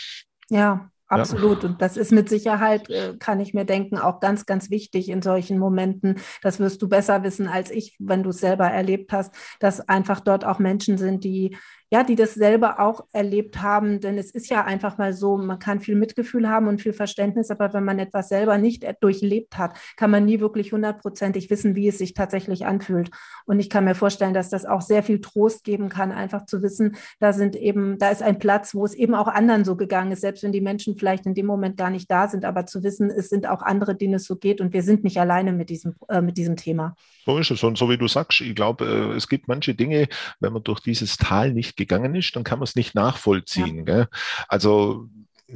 Ja, 0.49 0.91
Absolut. 1.09 1.63
Ja. 1.63 1.69
Und 1.69 1.83
das 1.83 1.97
ist 1.97 2.11
mit 2.11 2.29
Sicherheit, 2.29 2.91
äh, 2.91 3.15
kann 3.19 3.39
ich 3.39 3.55
mir 3.55 3.65
denken, 3.65 3.97
auch 3.97 4.19
ganz, 4.21 4.45
ganz 4.45 4.71
wichtig 4.71 5.09
in 5.09 5.23
solchen 5.23 5.59
Momenten. 5.59 6.17
Das 6.43 6.59
wirst 6.59 6.83
du 6.83 6.89
besser 6.89 7.23
wissen 7.23 7.47
als 7.47 7.71
ich, 7.71 7.97
wenn 8.01 8.23
du 8.23 8.31
es 8.31 8.39
selber 8.39 8.67
erlebt 8.67 9.13
hast, 9.13 9.33
dass 9.61 9.81
einfach 9.89 10.21
dort 10.21 10.45
auch 10.45 10.59
Menschen 10.59 10.99
sind, 10.99 11.23
die 11.23 11.57
ja, 11.91 12.03
die 12.03 12.17
das 12.17 12.35
selber 12.35 12.81
auch 12.81 13.07
erlebt 13.13 13.63
haben. 13.63 14.01
Denn 14.01 14.19
es 14.19 14.31
ist 14.31 14.49
ja 14.51 14.65
einfach 14.65 14.99
mal 14.99 15.13
so, 15.13 15.37
man 15.37 15.59
kann 15.59 15.81
viel 15.81 15.95
Mitgefühl 15.95 16.49
haben 16.49 16.69
und 16.69 16.81
viel 16.81 16.93
Verständnis, 16.93 17.51
aber 17.51 17.73
wenn 17.73 17.85
man 17.85 17.99
etwas 17.99 18.29
selber 18.29 18.59
nicht 18.59 18.85
durchlebt 19.01 19.57
hat, 19.59 19.79
kann 19.97 20.11
man 20.11 20.25
nie 20.25 20.41
wirklich 20.41 20.73
hundertprozentig 20.73 21.51
wissen, 21.51 21.75
wie 21.75 21.89
es 21.89 21.99
sich 21.99 22.15
tatsächlich 22.15 22.67
anfühlt. 22.67 23.11
Und 23.45 23.61
ich 23.61 23.71
kann 23.71 23.85
mir 23.85 23.95
vorstellen, 23.95 24.35
dass 24.35 24.51
das 24.51 24.65
auch 24.65 24.81
sehr 24.81 25.03
viel 25.03 25.21
Trost 25.21 25.65
geben 25.65 25.89
kann, 25.89 26.13
einfach 26.13 26.47
zu 26.47 26.63
wissen, 26.63 26.97
da 27.21 27.33
sind 27.33 27.57
eben, 27.57 27.99
da 27.99 28.11
ist 28.11 28.23
ein 28.23 28.39
Platz, 28.39 28.75
wo 28.75 28.85
es 28.85 28.95
eben 28.95 29.15
auch 29.15 29.29
anderen 29.29 29.65
so 29.65 29.77
gegangen 29.77 30.13
ist, 30.13 30.21
selbst 30.23 30.43
wenn 30.43 30.53
die 30.53 30.61
Menschen 30.61 30.97
vielleicht 30.97 31.27
in 31.27 31.35
dem 31.35 31.47
Moment 31.47 31.77
gar 31.77 31.91
nicht 31.91 32.11
da 32.11 32.29
sind, 32.29 32.45
aber 32.45 32.67
zu 32.67 32.83
wissen, 32.83 33.11
es 33.11 33.29
sind 33.29 33.47
auch 33.49 33.63
andere, 33.63 33.95
denen 33.95 34.15
es 34.15 34.25
so 34.25 34.37
geht 34.37 34.61
und 34.61 34.73
wir 34.73 34.83
sind 34.83 35.05
nicht 35.05 35.19
alleine 35.19 35.53
mit 35.53 35.71
diesem, 35.71 35.95
äh, 36.09 36.21
mit 36.21 36.37
diesem 36.37 36.57
Thema. 36.57 36.95
So 37.25 37.39
ist 37.39 37.51
es. 37.51 37.63
Und 37.65 37.77
so 37.77 37.91
wie 37.91 37.99
du 37.99 38.07
sagst, 38.07 38.41
ich 38.41 38.55
glaube, 38.55 38.85
äh, 38.85 39.17
es 39.17 39.29
gibt 39.29 39.49
manche 39.49 39.75
Dinge, 39.75 40.09
wenn 40.41 40.53
man 40.53 40.63
durch 40.63 40.81
dieses 40.81 41.17
Tal 41.17 41.53
nicht 41.53 41.76
gegangen 41.77 42.15
ist, 42.15 42.35
dann 42.37 42.45
kann 42.45 42.59
man 42.59 42.65
es 42.65 42.77
nicht 42.77 42.95
nachvollziehen. 42.95 43.87
Ja. 43.87 44.09
Also 44.49 45.09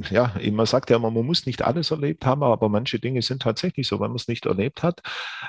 ja, 0.09 0.33
man 0.51 0.65
sagt 0.65 0.89
ja 0.89 0.95
immer, 0.95 1.11
man 1.11 1.25
muss 1.25 1.45
nicht 1.45 1.61
alles 1.61 1.91
erlebt 1.91 2.25
haben, 2.25 2.43
aber 2.43 2.69
manche 2.69 2.99
Dinge 2.99 3.21
sind 3.21 3.41
tatsächlich 3.41 3.87
so. 3.87 3.99
Wenn 3.99 4.11
man 4.11 4.15
es 4.15 4.27
nicht 4.27 4.45
erlebt 4.45 4.83
hat, 4.83 5.01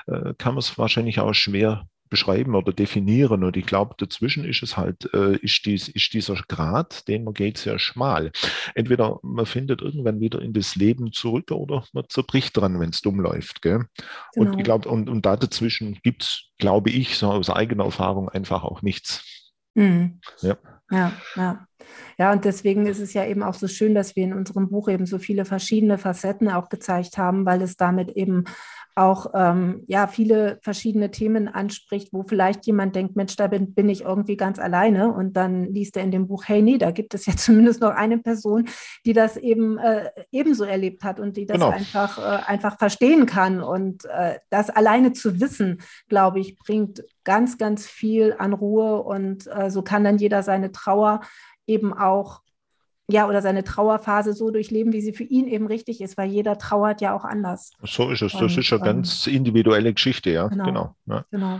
äh, 0.07 0.33
kann 0.37 0.55
man 0.55 0.59
es 0.59 0.77
wahrscheinlich 0.77 1.19
auch 1.19 1.33
schwer 1.33 1.87
beschreiben 2.13 2.53
oder 2.53 2.73
definieren. 2.73 3.43
Und 3.43 3.57
ich 3.57 3.65
glaube, 3.65 3.95
dazwischen 3.97 4.45
ist 4.45 4.61
es 4.61 4.77
halt, 4.77 5.11
äh, 5.15 5.35
ist, 5.37 5.65
dies, 5.65 5.87
ist 5.87 6.13
dieser 6.13 6.35
Grad, 6.47 7.07
den 7.07 7.23
man 7.23 7.33
geht, 7.33 7.57
sehr 7.57 7.79
schmal. 7.79 8.31
Entweder 8.75 9.19
man 9.23 9.47
findet 9.47 9.81
irgendwann 9.81 10.19
wieder 10.19 10.39
in 10.39 10.53
das 10.53 10.75
Leben 10.75 11.11
zurück 11.11 11.49
oder 11.49 11.85
man 11.91 12.03
zerbricht 12.09 12.55
dran, 12.55 12.79
wenn 12.79 12.91
es 12.91 13.01
dumm 13.01 13.19
läuft. 13.19 13.63
Gell? 13.63 13.85
Genau. 14.33 14.51
Und 14.51 14.59
ich 14.59 14.63
glaube, 14.63 14.89
und, 14.89 15.09
und 15.09 15.25
da 15.25 15.37
dazwischen 15.37 15.97
gibt 16.03 16.21
es, 16.21 16.43
glaube 16.59 16.91
ich, 16.91 17.17
so 17.17 17.31
aus 17.31 17.49
eigener 17.49 17.85
Erfahrung 17.85 18.29
einfach 18.29 18.63
auch 18.63 18.83
nichts. 18.83 19.32
Mhm. 19.75 20.19
Ja. 20.41 20.57
Ja, 20.91 21.13
ja. 21.35 21.67
Ja, 22.17 22.31
und 22.31 22.45
deswegen 22.45 22.85
ist 22.85 22.99
es 22.99 23.13
ja 23.13 23.25
eben 23.25 23.43
auch 23.43 23.55
so 23.55 23.67
schön, 23.67 23.95
dass 23.95 24.15
wir 24.15 24.23
in 24.23 24.33
unserem 24.33 24.69
Buch 24.69 24.87
eben 24.87 25.05
so 25.05 25.17
viele 25.17 25.45
verschiedene 25.45 25.97
Facetten 25.97 26.49
auch 26.49 26.69
gezeigt 26.69 27.17
haben, 27.17 27.45
weil 27.45 27.61
es 27.61 27.75
damit 27.75 28.11
eben 28.11 28.45
auch 28.95 29.31
ähm, 29.33 29.83
ja 29.87 30.07
viele 30.07 30.59
verschiedene 30.61 31.09
Themen 31.09 31.47
anspricht, 31.47 32.13
wo 32.13 32.23
vielleicht 32.23 32.65
jemand 32.65 32.95
denkt, 32.95 33.15
Mensch, 33.15 33.35
da 33.35 33.47
bin, 33.47 33.73
bin 33.73 33.89
ich 33.89 34.01
irgendwie 34.01 34.37
ganz 34.37 34.59
alleine 34.59 35.11
und 35.11 35.33
dann 35.33 35.65
liest 35.65 35.97
er 35.97 36.03
in 36.03 36.11
dem 36.11 36.27
Buch, 36.27 36.43
hey, 36.45 36.61
nee, 36.61 36.77
da 36.77 36.91
gibt 36.91 37.13
es 37.13 37.25
ja 37.25 37.33
zumindest 37.37 37.81
noch 37.81 37.91
eine 37.91 38.19
Person, 38.19 38.67
die 39.05 39.13
das 39.13 39.37
eben 39.37 39.77
äh, 39.79 40.09
ebenso 40.31 40.63
erlebt 40.63 41.03
hat 41.03 41.19
und 41.19 41.37
die 41.37 41.45
das 41.45 41.55
genau. 41.55 41.69
einfach, 41.69 42.19
äh, 42.19 42.43
einfach 42.45 42.77
verstehen 42.77 43.25
kann 43.25 43.61
und 43.61 44.05
äh, 44.05 44.39
das 44.49 44.69
alleine 44.69 45.13
zu 45.13 45.39
wissen, 45.39 45.81
glaube 46.07 46.39
ich, 46.39 46.57
bringt 46.57 47.03
ganz, 47.23 47.57
ganz 47.57 47.87
viel 47.87 48.35
an 48.37 48.53
Ruhe 48.53 49.01
und 49.01 49.47
äh, 49.47 49.71
so 49.71 49.81
kann 49.81 50.03
dann 50.03 50.17
jeder 50.17 50.43
seine 50.43 50.71
Trauer 50.71 51.21
eben 51.65 51.93
auch 51.93 52.42
ja, 53.09 53.27
oder 53.27 53.41
seine 53.41 53.63
Trauerphase 53.63 54.33
so 54.33 54.49
durchleben, 54.51 54.93
wie 54.93 55.01
sie 55.01 55.13
für 55.13 55.23
ihn 55.23 55.47
eben 55.47 55.67
richtig 55.67 56.01
ist, 56.01 56.17
weil 56.17 56.29
jeder 56.29 56.57
trauert 56.57 57.01
ja 57.01 57.13
auch 57.13 57.25
anders. 57.25 57.71
So 57.83 58.09
ist 58.09 58.21
es. 58.21 58.31
Das 58.33 58.41
und, 58.41 58.57
ist 58.57 58.73
eine 58.73 58.81
ganz 58.81 59.27
individuelle 59.27 59.93
Geschichte, 59.93 60.29
ja. 60.29 60.47
Genau. 60.47 60.65
Genau. 60.65 60.95
Ja. 61.07 61.25
genau. 61.29 61.59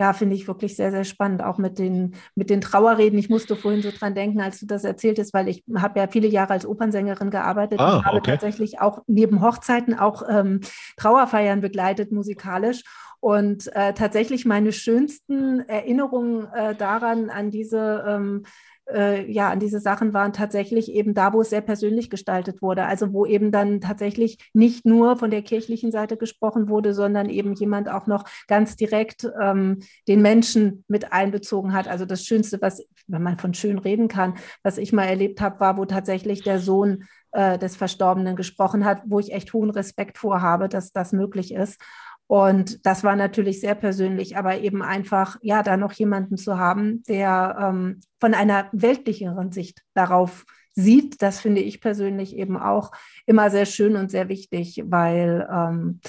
Ja, 0.00 0.12
finde 0.12 0.34
ich 0.34 0.48
wirklich 0.48 0.74
sehr, 0.74 0.90
sehr 0.90 1.04
spannend, 1.04 1.44
auch 1.44 1.58
mit 1.58 1.78
den, 1.78 2.14
mit 2.34 2.50
den 2.50 2.60
Trauerreden. 2.60 3.18
Ich 3.18 3.28
musste 3.28 3.54
vorhin 3.54 3.82
so 3.82 3.90
dran 3.90 4.14
denken, 4.14 4.40
als 4.40 4.58
du 4.58 4.66
das 4.66 4.82
erzähltest, 4.82 5.32
weil 5.32 5.48
ich 5.48 5.62
habe 5.76 6.00
ja 6.00 6.08
viele 6.08 6.26
Jahre 6.26 6.54
als 6.54 6.66
Opernsängerin 6.66 7.30
gearbeitet 7.30 7.78
ah, 7.78 7.98
und 7.98 8.04
habe 8.06 8.16
okay. 8.16 8.32
tatsächlich 8.32 8.80
auch 8.80 9.02
neben 9.06 9.42
Hochzeiten 9.42 9.96
auch 9.96 10.24
ähm, 10.28 10.60
Trauerfeiern 10.96 11.60
begleitet 11.60 12.10
musikalisch. 12.10 12.82
Und 13.20 13.72
äh, 13.76 13.94
tatsächlich 13.94 14.44
meine 14.44 14.72
schönsten 14.72 15.60
Erinnerungen 15.68 16.48
äh, 16.52 16.74
daran, 16.74 17.30
an 17.30 17.52
diese 17.52 18.04
ähm, 18.08 18.42
äh, 18.90 19.30
ja, 19.30 19.50
an 19.50 19.60
diese 19.60 19.80
Sachen 19.80 20.12
waren 20.12 20.32
tatsächlich 20.32 20.90
eben 20.92 21.14
da, 21.14 21.32
wo 21.32 21.40
es 21.40 21.50
sehr 21.50 21.60
persönlich 21.60 22.10
gestaltet 22.10 22.62
wurde. 22.62 22.84
Also 22.84 23.12
wo 23.12 23.26
eben 23.26 23.52
dann 23.52 23.80
tatsächlich 23.80 24.38
nicht 24.52 24.84
nur 24.84 25.16
von 25.16 25.30
der 25.30 25.42
kirchlichen 25.42 25.92
Seite 25.92 26.16
gesprochen 26.16 26.68
wurde, 26.68 26.94
sondern 26.94 27.28
eben 27.28 27.54
jemand 27.54 27.88
auch 27.88 28.06
noch 28.06 28.24
ganz 28.48 28.76
direkt 28.76 29.28
ähm, 29.40 29.80
den 30.08 30.22
Menschen 30.22 30.84
mit 30.88 31.12
einbezogen 31.12 31.72
hat. 31.72 31.88
Also 31.88 32.04
das 32.04 32.24
Schönste, 32.24 32.60
was, 32.60 32.82
wenn 33.06 33.22
man 33.22 33.38
von 33.38 33.54
schön 33.54 33.78
reden 33.78 34.08
kann, 34.08 34.34
was 34.62 34.78
ich 34.78 34.92
mal 34.92 35.04
erlebt 35.04 35.40
habe, 35.40 35.60
war, 35.60 35.76
wo 35.76 35.84
tatsächlich 35.84 36.42
der 36.42 36.58
Sohn 36.58 37.04
äh, 37.32 37.58
des 37.58 37.76
Verstorbenen 37.76 38.36
gesprochen 38.36 38.84
hat, 38.84 39.02
wo 39.06 39.18
ich 39.18 39.32
echt 39.32 39.52
hohen 39.52 39.70
Respekt 39.70 40.18
vorhabe, 40.18 40.68
dass 40.68 40.92
das 40.92 41.12
möglich 41.12 41.54
ist. 41.54 41.80
Und 42.26 42.86
das 42.86 43.04
war 43.04 43.14
natürlich 43.14 43.60
sehr 43.60 43.74
persönlich, 43.74 44.36
aber 44.36 44.58
eben 44.58 44.82
einfach, 44.82 45.36
ja, 45.42 45.62
da 45.62 45.76
noch 45.76 45.92
jemanden 45.92 46.36
zu 46.38 46.58
haben, 46.58 47.02
der 47.04 47.56
ähm, 47.60 48.00
von 48.20 48.34
einer 48.34 48.68
weltlicheren 48.72 49.52
Sicht 49.52 49.82
darauf 49.94 50.46
sieht, 50.74 51.20
das 51.20 51.40
finde 51.40 51.60
ich 51.60 51.80
persönlich 51.80 52.36
eben 52.36 52.56
auch 52.56 52.92
immer 53.26 53.50
sehr 53.50 53.66
schön 53.66 53.96
und 53.96 54.10
sehr 54.10 54.28
wichtig, 54.28 54.82
weil 54.86 55.46
ähm, 55.52 56.00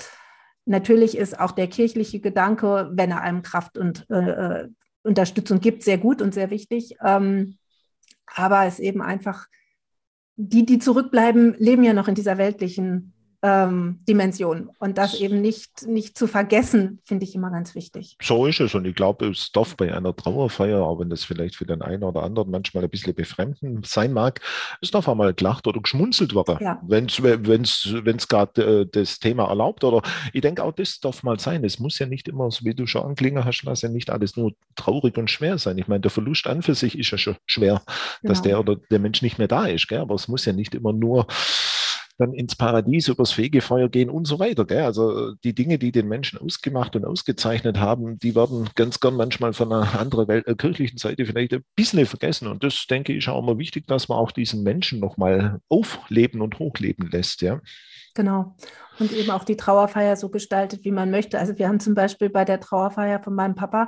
natürlich 0.65 1.17
ist 1.17 1.39
auch 1.39 1.51
der 1.51 1.67
kirchliche 1.67 2.21
Gedanke, 2.21 2.89
wenn 2.93 3.11
er 3.11 3.21
einem 3.21 3.41
Kraft 3.41 3.77
und 3.77 4.05
äh, 4.09 4.63
äh 4.63 4.69
Unterstützung 5.05 5.59
gibt, 5.59 5.83
sehr 5.83 5.97
gut 5.97 6.21
und 6.21 6.33
sehr 6.33 6.49
wichtig. 6.49 6.95
Ähm, 7.03 7.57
aber 8.25 8.65
es 8.65 8.79
eben 8.79 9.01
einfach, 9.01 9.47
die, 10.35 10.65
die 10.65 10.79
zurückbleiben, 10.79 11.55
leben 11.59 11.83
ja 11.83 11.93
noch 11.93 12.07
in 12.07 12.15
dieser 12.15 12.37
weltlichen 12.37 13.12
ähm, 13.43 13.99
Dimension. 14.07 14.69
Und 14.79 14.97
das 14.97 15.19
eben 15.19 15.41
nicht, 15.41 15.85
nicht 15.85 16.17
zu 16.17 16.27
vergessen, 16.27 16.99
finde 17.03 17.25
ich 17.25 17.35
immer 17.35 17.51
ganz 17.51 17.75
wichtig. 17.75 18.15
So 18.21 18.47
ist 18.47 18.61
es. 18.61 18.73
Und 18.73 18.85
ich 18.85 18.95
glaube, 18.95 19.27
es 19.27 19.51
darf 19.51 19.75
bei 19.75 19.93
einer 19.93 20.15
Trauerfeier, 20.15 20.81
auch 20.81 20.99
wenn 20.99 21.09
das 21.09 21.25
vielleicht 21.25 21.57
für 21.57 21.65
den 21.65 21.81
einen 21.81 22.03
oder 22.03 22.23
anderen 22.23 22.49
manchmal 22.49 22.85
ein 22.85 22.89
bisschen 22.89 23.13
befremdend 23.13 23.85
sein 23.85 24.13
mag, 24.13 24.39
es 24.81 24.91
darf 24.91 25.09
auch 25.09 25.15
mal 25.15 25.33
gelacht 25.33 25.67
oder 25.67 25.81
geschmunzelt 25.81 26.33
werden, 26.33 26.57
ja. 26.61 26.81
wenn 26.87 27.05
es 27.05 28.27
gerade 28.29 28.81
äh, 28.81 28.85
das 28.89 29.19
Thema 29.19 29.49
erlaubt. 29.49 29.83
Oder 29.83 30.01
ich 30.31 30.41
denke, 30.41 30.63
auch 30.63 30.71
das 30.71 31.01
darf 31.01 31.21
mal 31.23 31.37
sein. 31.37 31.65
Es 31.65 31.79
muss 31.79 31.99
ja 31.99 32.05
nicht 32.05 32.29
immer, 32.29 32.49
so 32.49 32.63
wie 32.63 32.73
du 32.73 32.87
schon 32.87 33.03
anklingen 33.03 33.43
hast 33.43 33.61
lassen, 33.63 33.91
nicht 33.91 34.09
alles 34.09 34.37
nur 34.37 34.53
traurig 34.75 35.17
und 35.17 35.29
schwer 35.29 35.57
sein. 35.57 35.77
Ich 35.77 35.89
meine, 35.89 35.99
der 35.99 36.11
Verlust 36.11 36.47
an 36.47 36.61
für 36.61 36.75
sich 36.75 36.97
ist 36.97 37.11
ja 37.11 37.17
schon 37.17 37.35
schwer, 37.45 37.81
genau. 38.21 38.31
dass 38.31 38.41
der 38.41 38.61
oder 38.61 38.77
der 38.89 38.99
Mensch 38.99 39.21
nicht 39.21 39.37
mehr 39.37 39.49
da 39.49 39.65
ist. 39.65 39.89
Gell? 39.89 39.99
Aber 39.99 40.15
es 40.15 40.29
muss 40.29 40.45
ja 40.45 40.53
nicht 40.53 40.73
immer 40.75 40.93
nur 40.93 41.27
dann 42.17 42.33
ins 42.33 42.55
Paradies 42.55 43.07
übers 43.07 43.31
Fegefeuer 43.31 43.89
gehen 43.89 44.09
und 44.09 44.25
so 44.25 44.39
weiter. 44.39 44.65
Gell? 44.65 44.83
Also 44.83 45.33
die 45.43 45.55
Dinge, 45.55 45.79
die 45.79 45.91
den 45.91 46.07
Menschen 46.07 46.39
ausgemacht 46.39 46.95
und 46.95 47.05
ausgezeichnet 47.05 47.79
haben, 47.79 48.19
die 48.19 48.35
werden 48.35 48.69
ganz 48.75 48.99
gern 48.99 49.15
manchmal 49.15 49.53
von 49.53 49.71
einer 49.71 49.99
anderen 49.99 50.27
Welt, 50.27 50.47
äh, 50.47 50.55
kirchlichen 50.55 50.97
Seite 50.97 51.25
vielleicht 51.25 51.53
ein 51.53 51.63
bisschen 51.75 52.05
vergessen. 52.05 52.47
Und 52.47 52.63
das, 52.63 52.85
denke 52.87 53.13
ich, 53.13 53.19
ist 53.19 53.29
auch 53.29 53.41
immer 53.41 53.57
wichtig, 53.57 53.87
dass 53.87 54.09
man 54.09 54.17
auch 54.17 54.31
diesen 54.31 54.63
Menschen 54.63 54.99
nochmal 54.99 55.59
aufleben 55.69 56.41
und 56.41 56.59
hochleben 56.59 57.09
lässt. 57.09 57.41
Ja. 57.41 57.59
Genau. 58.13 58.55
Und 58.99 59.11
eben 59.11 59.31
auch 59.31 59.43
die 59.43 59.57
Trauerfeier 59.57 60.15
so 60.15 60.29
gestaltet, 60.29 60.83
wie 60.83 60.91
man 60.91 61.11
möchte. 61.11 61.39
Also 61.39 61.57
wir 61.57 61.67
haben 61.67 61.79
zum 61.79 61.95
Beispiel 61.95 62.29
bei 62.29 62.45
der 62.45 62.59
Trauerfeier 62.59 63.21
von 63.21 63.33
meinem 63.35 63.55
Papa 63.55 63.87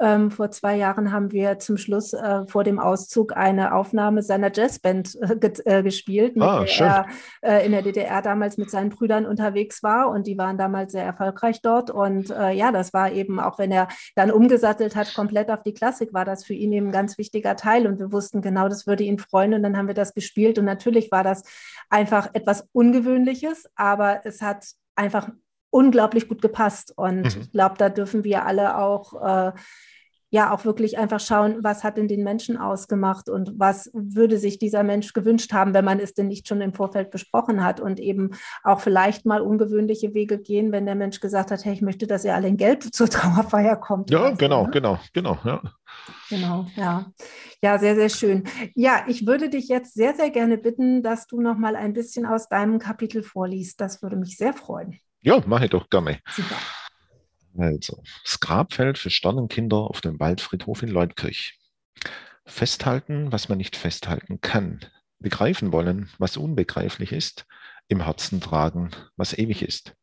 ähm, 0.00 0.32
vor 0.32 0.50
zwei 0.50 0.76
Jahren 0.76 1.12
haben 1.12 1.30
wir 1.30 1.60
zum 1.60 1.76
Schluss 1.76 2.12
äh, 2.14 2.46
vor 2.48 2.64
dem 2.64 2.80
Auszug 2.80 3.36
eine 3.36 3.74
Aufnahme 3.74 4.22
seiner 4.22 4.50
Jazzband 4.52 5.16
äh, 5.20 5.36
ge 5.36 5.52
äh, 5.64 5.82
gespielt, 5.84 6.34
mit 6.34 6.44
ah, 6.44 6.64
der 6.64 7.06
er 7.42 7.60
äh, 7.60 7.66
in 7.66 7.70
der 7.70 7.82
DDR 7.82 8.20
damals 8.20 8.56
mit 8.56 8.70
seinen 8.70 8.90
Brüdern 8.90 9.24
unterwegs 9.24 9.84
war 9.84 10.10
und 10.10 10.26
die 10.26 10.36
waren 10.36 10.58
damals 10.58 10.92
sehr 10.92 11.04
erfolgreich 11.04 11.62
dort. 11.62 11.92
Und 11.92 12.30
äh, 12.30 12.50
ja, 12.50 12.72
das 12.72 12.92
war 12.92 13.12
eben, 13.12 13.38
auch 13.38 13.58
wenn 13.58 13.70
er 13.70 13.86
dann 14.16 14.32
umgesattelt 14.32 14.96
hat, 14.96 15.14
komplett 15.14 15.48
auf 15.48 15.62
die 15.62 15.74
Klassik, 15.74 16.12
war 16.12 16.24
das 16.24 16.44
für 16.44 16.54
ihn 16.54 16.72
eben 16.72 16.88
ein 16.88 16.92
ganz 16.92 17.16
wichtiger 17.16 17.54
Teil. 17.54 17.86
Und 17.86 18.00
wir 18.00 18.10
wussten 18.10 18.42
genau, 18.42 18.68
das 18.68 18.88
würde 18.88 19.04
ihn 19.04 19.20
freuen. 19.20 19.54
Und 19.54 19.62
dann 19.62 19.76
haben 19.76 19.86
wir 19.86 19.94
das 19.94 20.12
gespielt. 20.12 20.58
Und 20.58 20.64
natürlich 20.64 21.12
war 21.12 21.22
das 21.22 21.44
einfach 21.88 22.30
etwas 22.32 22.66
Ungewöhnliches, 22.72 23.70
aber 23.76 24.22
es 24.24 24.42
hat 24.44 24.66
einfach 24.94 25.30
unglaublich 25.70 26.28
gut 26.28 26.40
gepasst. 26.40 26.92
Und 26.96 27.22
mhm. 27.22 27.40
ich 27.40 27.52
glaube, 27.52 27.74
da 27.78 27.88
dürfen 27.88 28.22
wir 28.24 28.46
alle 28.46 28.78
auch, 28.78 29.14
äh, 29.20 29.52
ja, 30.34 30.52
auch 30.52 30.64
wirklich 30.64 30.98
einfach 30.98 31.20
schauen, 31.20 31.58
was 31.62 31.84
hat 31.84 31.96
denn 31.96 32.08
den 32.08 32.24
Menschen 32.24 32.56
ausgemacht 32.56 33.28
und 33.28 33.52
was 33.56 33.88
würde 33.94 34.36
sich 34.36 34.58
dieser 34.58 34.82
Mensch 34.82 35.12
gewünscht 35.12 35.52
haben, 35.52 35.74
wenn 35.74 35.84
man 35.84 36.00
es 36.00 36.12
denn 36.12 36.26
nicht 36.26 36.48
schon 36.48 36.60
im 36.60 36.74
Vorfeld 36.74 37.12
besprochen 37.12 37.62
hat 37.62 37.78
und 37.78 38.00
eben 38.00 38.32
auch 38.64 38.80
vielleicht 38.80 39.26
mal 39.26 39.40
ungewöhnliche 39.40 40.12
Wege 40.12 40.40
gehen, 40.40 40.72
wenn 40.72 40.86
der 40.86 40.96
Mensch 40.96 41.20
gesagt 41.20 41.52
hat, 41.52 41.64
hey, 41.64 41.72
ich 41.72 41.82
möchte, 41.82 42.08
dass 42.08 42.24
ihr 42.24 42.34
alle 42.34 42.48
in 42.48 42.56
Gelb 42.56 42.82
zur 42.92 43.08
Trauerfeier 43.08 43.76
kommt. 43.76 44.10
Ja, 44.10 44.30
genau, 44.30 44.62
so, 44.62 44.64
ne? 44.64 44.70
genau, 44.72 44.98
genau, 45.12 45.38
ja. 45.44 45.62
Genau, 46.28 46.66
ja. 46.74 47.12
Ja, 47.62 47.78
sehr, 47.78 47.94
sehr 47.94 48.08
schön. 48.08 48.42
Ja, 48.74 49.04
ich 49.06 49.28
würde 49.28 49.48
dich 49.48 49.68
jetzt 49.68 49.94
sehr, 49.94 50.16
sehr 50.16 50.30
gerne 50.30 50.58
bitten, 50.58 51.04
dass 51.04 51.28
du 51.28 51.40
noch 51.40 51.58
mal 51.58 51.76
ein 51.76 51.92
bisschen 51.92 52.26
aus 52.26 52.48
deinem 52.48 52.80
Kapitel 52.80 53.22
vorliest. 53.22 53.80
Das 53.80 54.02
würde 54.02 54.16
mich 54.16 54.36
sehr 54.36 54.52
freuen. 54.52 54.98
Ja, 55.20 55.40
mache 55.46 55.66
ich 55.66 55.70
doch 55.70 55.88
gerne. 55.88 56.18
Super. 56.28 56.56
Also, 57.56 58.02
das 58.24 58.40
Grabfeld 58.40 58.98
für 58.98 59.10
Sternenkinder 59.10 59.76
auf 59.76 60.00
dem 60.00 60.18
Waldfriedhof 60.18 60.82
in 60.82 60.88
Leutkirch. 60.88 61.58
Festhalten, 62.46 63.32
was 63.32 63.48
man 63.48 63.58
nicht 63.58 63.76
festhalten 63.76 64.40
kann. 64.40 64.80
Begreifen 65.18 65.72
wollen, 65.72 66.10
was 66.18 66.36
unbegreiflich 66.36 67.12
ist. 67.12 67.46
Im 67.88 68.02
Herzen 68.02 68.40
tragen, 68.40 68.90
was 69.16 69.36
ewig 69.36 69.62
ist. 69.62 69.94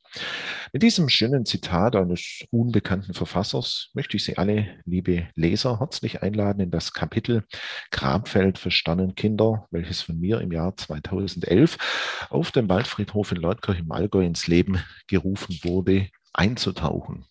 Mit 0.74 0.84
diesem 0.84 1.10
schönen 1.10 1.46
Zitat 1.46 1.96
eines 1.96 2.44
unbekannten 2.52 3.14
Verfassers 3.14 3.90
möchte 3.94 4.18
ich 4.18 4.26
Sie 4.26 4.38
alle, 4.38 4.82
liebe 4.86 5.28
Leser, 5.36 5.80
herzlich 5.80 6.22
einladen 6.22 6.60
in 6.60 6.72
das 6.72 6.94
Kapitel 6.94 7.44
Grabfeld 7.92 8.58
für 8.58 8.72
Sternenkinder, 8.72 9.68
welches 9.72 10.02
von 10.02 10.20
mir 10.20 10.42
im 10.42 10.52
Jahr 10.52 10.76
2011 10.76 12.28
auf 12.30 12.52
dem 12.52 12.70
Waldfriedhof 12.70 13.32
in 13.32 13.38
Leutkirch 13.38 13.80
im 13.80 13.92
Allgäu 13.92 14.26
ins 14.26 14.48
Leben 14.48 14.84
gerufen 15.08 15.60
wurde, 15.64 16.10
einzutauchen. 16.34 17.26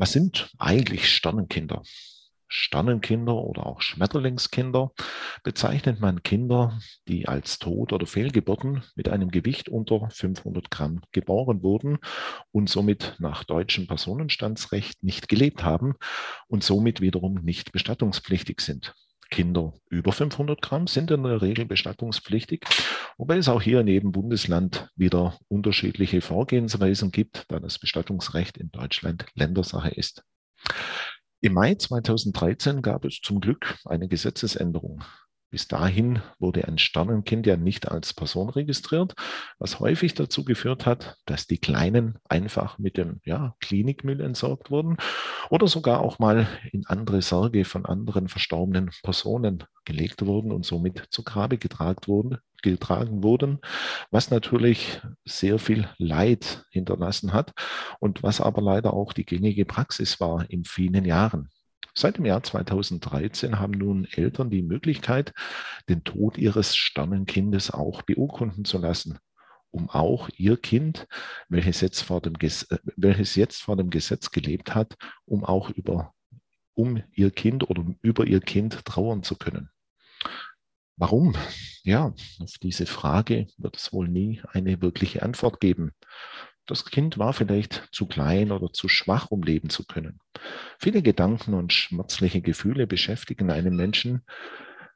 Was 0.00 0.12
sind 0.12 0.50
eigentlich 0.56 1.14
Sternenkinder? 1.14 1.82
Sternenkinder 2.48 3.34
oder 3.34 3.66
auch 3.66 3.82
Schmetterlingskinder 3.82 4.92
bezeichnet 5.44 6.00
man 6.00 6.22
Kinder, 6.22 6.80
die 7.06 7.28
als 7.28 7.58
Tod- 7.58 7.92
oder 7.92 8.06
Fehlgeburten 8.06 8.82
mit 8.94 9.10
einem 9.10 9.30
Gewicht 9.30 9.68
unter 9.68 10.08
500 10.08 10.70
Gramm 10.70 11.02
geboren 11.12 11.62
wurden 11.62 11.98
und 12.50 12.70
somit 12.70 13.16
nach 13.18 13.44
deutschem 13.44 13.86
Personenstandsrecht 13.86 15.02
nicht 15.02 15.28
gelebt 15.28 15.64
haben 15.64 15.96
und 16.48 16.64
somit 16.64 17.02
wiederum 17.02 17.34
nicht 17.34 17.70
bestattungspflichtig 17.70 18.62
sind. 18.62 18.94
Kinder 19.40 19.72
über 19.88 20.12
500 20.12 20.60
Gramm 20.60 20.86
sind 20.86 21.10
in 21.10 21.22
der 21.22 21.40
Regel 21.40 21.64
bestattungspflichtig, 21.64 22.66
wobei 23.16 23.38
es 23.38 23.48
auch 23.48 23.62
hier 23.62 23.80
in 23.80 23.86
jedem 23.86 24.12
Bundesland 24.12 24.90
wieder 24.96 25.38
unterschiedliche 25.48 26.20
Vorgehensweisen 26.20 27.10
gibt, 27.10 27.46
da 27.48 27.58
das 27.58 27.78
Bestattungsrecht 27.78 28.58
in 28.58 28.70
Deutschland 28.70 29.24
Ländersache 29.32 29.92
ist. 29.92 30.24
Im 31.40 31.54
Mai 31.54 31.74
2013 31.74 32.82
gab 32.82 33.06
es 33.06 33.20
zum 33.22 33.40
Glück 33.40 33.78
eine 33.86 34.08
Gesetzesänderung. 34.08 35.04
Bis 35.50 35.66
dahin 35.66 36.22
wurde 36.38 36.68
ein 36.68 36.78
Sternenkind 36.78 37.44
ja 37.44 37.56
nicht 37.56 37.90
als 37.90 38.14
Person 38.14 38.50
registriert, 38.50 39.14
was 39.58 39.80
häufig 39.80 40.14
dazu 40.14 40.44
geführt 40.44 40.86
hat, 40.86 41.16
dass 41.26 41.48
die 41.48 41.58
Kleinen 41.58 42.18
einfach 42.28 42.78
mit 42.78 42.96
dem 42.96 43.20
ja, 43.24 43.56
Klinikmüll 43.60 44.20
entsorgt 44.20 44.70
wurden 44.70 44.96
oder 45.50 45.66
sogar 45.66 46.02
auch 46.02 46.20
mal 46.20 46.46
in 46.70 46.86
andere 46.86 47.20
Särge 47.20 47.64
von 47.64 47.84
anderen 47.84 48.28
verstorbenen 48.28 48.90
Personen 49.02 49.64
gelegt 49.84 50.24
wurden 50.24 50.52
und 50.52 50.64
somit 50.64 51.08
zu 51.10 51.24
Grabe 51.24 51.58
getragen 51.58 52.06
wurden, 52.06 52.38
getragen 52.62 53.24
wurden, 53.24 53.58
was 54.12 54.30
natürlich 54.30 55.00
sehr 55.24 55.58
viel 55.58 55.88
Leid 55.98 56.64
hinterlassen 56.70 57.32
hat 57.32 57.52
und 57.98 58.22
was 58.22 58.40
aber 58.40 58.62
leider 58.62 58.94
auch 58.94 59.12
die 59.12 59.24
gängige 59.24 59.64
Praxis 59.64 60.20
war 60.20 60.48
in 60.48 60.64
vielen 60.64 61.04
Jahren. 61.04 61.48
Seit 61.94 62.18
dem 62.18 62.26
Jahr 62.26 62.42
2013 62.42 63.58
haben 63.58 63.72
nun 63.72 64.06
Eltern 64.06 64.50
die 64.50 64.62
Möglichkeit, 64.62 65.32
den 65.88 66.04
Tod 66.04 66.38
ihres 66.38 66.76
Sternenkindes 66.76 67.70
auch 67.70 68.02
beurkunden 68.02 68.64
zu 68.64 68.78
lassen, 68.78 69.18
um 69.70 69.90
auch 69.90 70.28
ihr 70.36 70.56
Kind, 70.56 71.06
welches 71.48 71.80
jetzt 71.80 72.02
vor 72.02 72.20
dem, 72.20 72.34
äh, 72.40 72.50
welches 72.96 73.34
jetzt 73.34 73.62
vor 73.62 73.76
dem 73.76 73.90
Gesetz 73.90 74.30
gelebt 74.30 74.74
hat, 74.74 74.96
um 75.24 75.44
auch 75.44 75.70
über 75.70 76.14
um 76.74 77.02
ihr 77.12 77.30
Kind 77.30 77.68
oder 77.68 77.84
über 78.02 78.26
ihr 78.26 78.40
Kind 78.40 78.84
trauern 78.84 79.22
zu 79.22 79.36
können. 79.36 79.70
Warum? 80.96 81.34
Ja, 81.82 82.14
auf 82.40 82.58
diese 82.62 82.84
Frage 82.86 83.46
wird 83.56 83.76
es 83.76 83.92
wohl 83.92 84.06
nie 84.08 84.42
eine 84.52 84.82
wirkliche 84.82 85.22
Antwort 85.22 85.60
geben. 85.60 85.92
Das 86.70 86.84
Kind 86.84 87.18
war 87.18 87.32
vielleicht 87.32 87.88
zu 87.90 88.06
klein 88.06 88.52
oder 88.52 88.72
zu 88.72 88.86
schwach, 88.86 89.32
um 89.32 89.42
leben 89.42 89.70
zu 89.70 89.84
können. 89.84 90.20
Viele 90.78 91.02
Gedanken 91.02 91.52
und 91.52 91.72
schmerzliche 91.72 92.42
Gefühle 92.42 92.86
beschäftigen 92.86 93.50
einen 93.50 93.74
Menschen, 93.74 94.24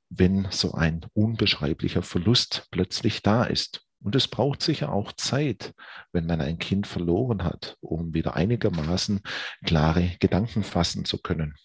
wenn 0.08 0.46
so 0.52 0.74
ein 0.74 1.04
unbeschreiblicher 1.14 2.04
Verlust 2.04 2.68
plötzlich 2.70 3.22
da 3.22 3.42
ist. 3.42 3.84
Und 4.00 4.14
es 4.14 4.28
braucht 4.28 4.62
sicher 4.62 4.92
auch 4.92 5.10
Zeit, 5.14 5.74
wenn 6.12 6.26
man 6.26 6.40
ein 6.40 6.58
Kind 6.60 6.86
verloren 6.86 7.42
hat, 7.42 7.76
um 7.80 8.14
wieder 8.14 8.36
einigermaßen 8.36 9.22
klare 9.64 10.12
Gedanken 10.20 10.62
fassen 10.62 11.04
zu 11.04 11.18
können. 11.18 11.56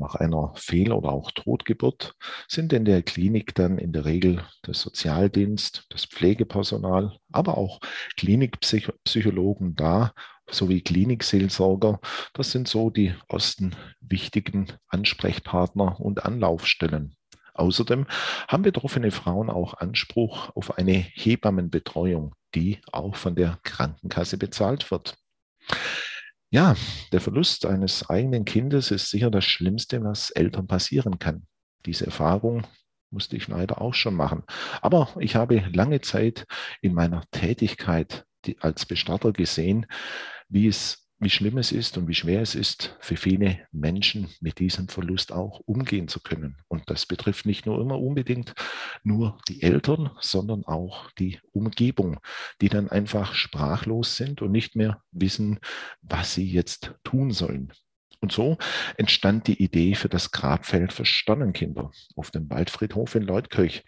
Nach 0.00 0.14
einer 0.14 0.54
Fehl- 0.56 0.92
oder 0.92 1.10
auch 1.10 1.30
Totgeburt 1.30 2.14
sind 2.48 2.72
in 2.72 2.86
der 2.86 3.02
Klinik 3.02 3.54
dann 3.54 3.76
in 3.76 3.92
der 3.92 4.06
Regel 4.06 4.42
der 4.66 4.72
Sozialdienst, 4.72 5.84
das 5.90 6.06
Pflegepersonal, 6.06 7.18
aber 7.30 7.58
auch 7.58 7.80
Klinikpsychologen 8.16 9.76
da, 9.76 10.14
sowie 10.50 10.80
Klinikseelsorger. 10.80 12.00
Das 12.32 12.50
sind 12.50 12.66
so 12.66 12.88
die 12.88 13.14
ersten 13.28 13.76
wichtigen 14.00 14.72
Ansprechpartner 14.88 16.00
und 16.00 16.24
Anlaufstellen. 16.24 17.14
Außerdem 17.52 18.06
haben 18.48 18.62
betroffene 18.62 19.10
Frauen 19.10 19.50
auch 19.50 19.74
Anspruch 19.74 20.48
auf 20.56 20.78
eine 20.78 20.94
Hebammenbetreuung, 20.94 22.34
die 22.54 22.80
auch 22.90 23.16
von 23.16 23.34
der 23.34 23.58
Krankenkasse 23.64 24.38
bezahlt 24.38 24.90
wird. 24.90 25.18
Ja, 26.52 26.74
der 27.12 27.20
Verlust 27.20 27.64
eines 27.64 28.10
eigenen 28.10 28.44
Kindes 28.44 28.90
ist 28.90 29.10
sicher 29.10 29.30
das 29.30 29.44
Schlimmste, 29.44 30.02
was 30.02 30.30
Eltern 30.30 30.66
passieren 30.66 31.20
kann. 31.20 31.46
Diese 31.86 32.06
Erfahrung 32.06 32.66
musste 33.10 33.36
ich 33.36 33.46
leider 33.46 33.80
auch 33.80 33.94
schon 33.94 34.14
machen. 34.14 34.42
Aber 34.82 35.14
ich 35.20 35.36
habe 35.36 35.62
lange 35.72 36.00
Zeit 36.00 36.46
in 36.80 36.92
meiner 36.92 37.24
Tätigkeit 37.30 38.24
als 38.60 38.84
Bestatter 38.84 39.32
gesehen, 39.32 39.86
wie 40.48 40.66
es 40.66 41.08
wie 41.20 41.28
schlimm 41.30 41.58
es 41.58 41.70
ist 41.70 41.98
und 41.98 42.08
wie 42.08 42.14
schwer 42.14 42.40
es 42.40 42.54
ist, 42.54 42.96
für 42.98 43.16
viele 43.16 43.58
Menschen 43.72 44.28
mit 44.40 44.58
diesem 44.58 44.88
Verlust 44.88 45.32
auch 45.32 45.60
umgehen 45.66 46.08
zu 46.08 46.20
können. 46.20 46.56
Und 46.68 46.88
das 46.88 47.04
betrifft 47.04 47.44
nicht 47.44 47.66
nur 47.66 47.78
immer 47.80 48.00
unbedingt 48.00 48.54
nur 49.04 49.38
die 49.46 49.62
Eltern, 49.62 50.10
sondern 50.20 50.64
auch 50.64 51.10
die 51.12 51.38
Umgebung, 51.52 52.18
die 52.62 52.70
dann 52.70 52.88
einfach 52.88 53.34
sprachlos 53.34 54.16
sind 54.16 54.40
und 54.40 54.50
nicht 54.50 54.76
mehr 54.76 55.02
wissen, 55.12 55.60
was 56.00 56.34
sie 56.34 56.50
jetzt 56.50 56.94
tun 57.04 57.32
sollen. 57.32 57.72
Und 58.22 58.32
so 58.32 58.58
entstand 58.96 59.46
die 59.46 59.62
Idee 59.62 59.94
für 59.94 60.08
das 60.08 60.30
Grabfeld 60.30 60.92
für 60.92 61.06
Sternenkinder 61.06 61.90
auf 62.16 62.30
dem 62.30 62.48
Waldfriedhof 62.50 63.14
in 63.14 63.22
Leutkirch. 63.22 63.84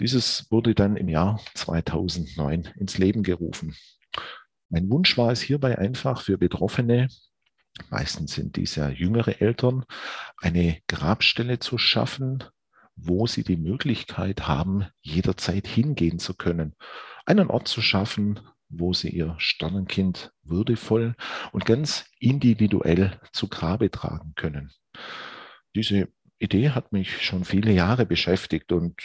Dieses 0.00 0.50
wurde 0.50 0.74
dann 0.74 0.96
im 0.96 1.08
Jahr 1.08 1.40
2009 1.54 2.70
ins 2.76 2.98
Leben 2.98 3.22
gerufen. 3.22 3.74
Mein 4.72 4.88
Wunsch 4.88 5.18
war 5.18 5.30
es 5.30 5.42
hierbei 5.42 5.78
einfach 5.78 6.22
für 6.22 6.38
Betroffene, 6.38 7.08
meistens 7.90 8.32
sind 8.32 8.56
dies 8.56 8.74
ja 8.76 8.88
jüngere 8.88 9.42
Eltern, 9.42 9.84
eine 10.38 10.78
Grabstelle 10.88 11.58
zu 11.58 11.76
schaffen, 11.76 12.42
wo 12.96 13.26
sie 13.26 13.44
die 13.44 13.58
Möglichkeit 13.58 14.48
haben, 14.48 14.86
jederzeit 15.02 15.66
hingehen 15.66 16.18
zu 16.18 16.32
können. 16.32 16.74
Einen 17.26 17.48
Ort 17.48 17.68
zu 17.68 17.82
schaffen, 17.82 18.40
wo 18.70 18.94
sie 18.94 19.10
ihr 19.10 19.34
Sternenkind 19.36 20.32
würdevoll 20.42 21.16
und 21.52 21.66
ganz 21.66 22.06
individuell 22.18 23.20
zu 23.30 23.48
Grabe 23.48 23.90
tragen 23.90 24.32
können. 24.36 24.72
Diese 25.74 26.08
Idee 26.38 26.70
hat 26.70 26.92
mich 26.92 27.22
schon 27.22 27.44
viele 27.44 27.72
Jahre 27.72 28.06
beschäftigt 28.06 28.72
und 28.72 28.96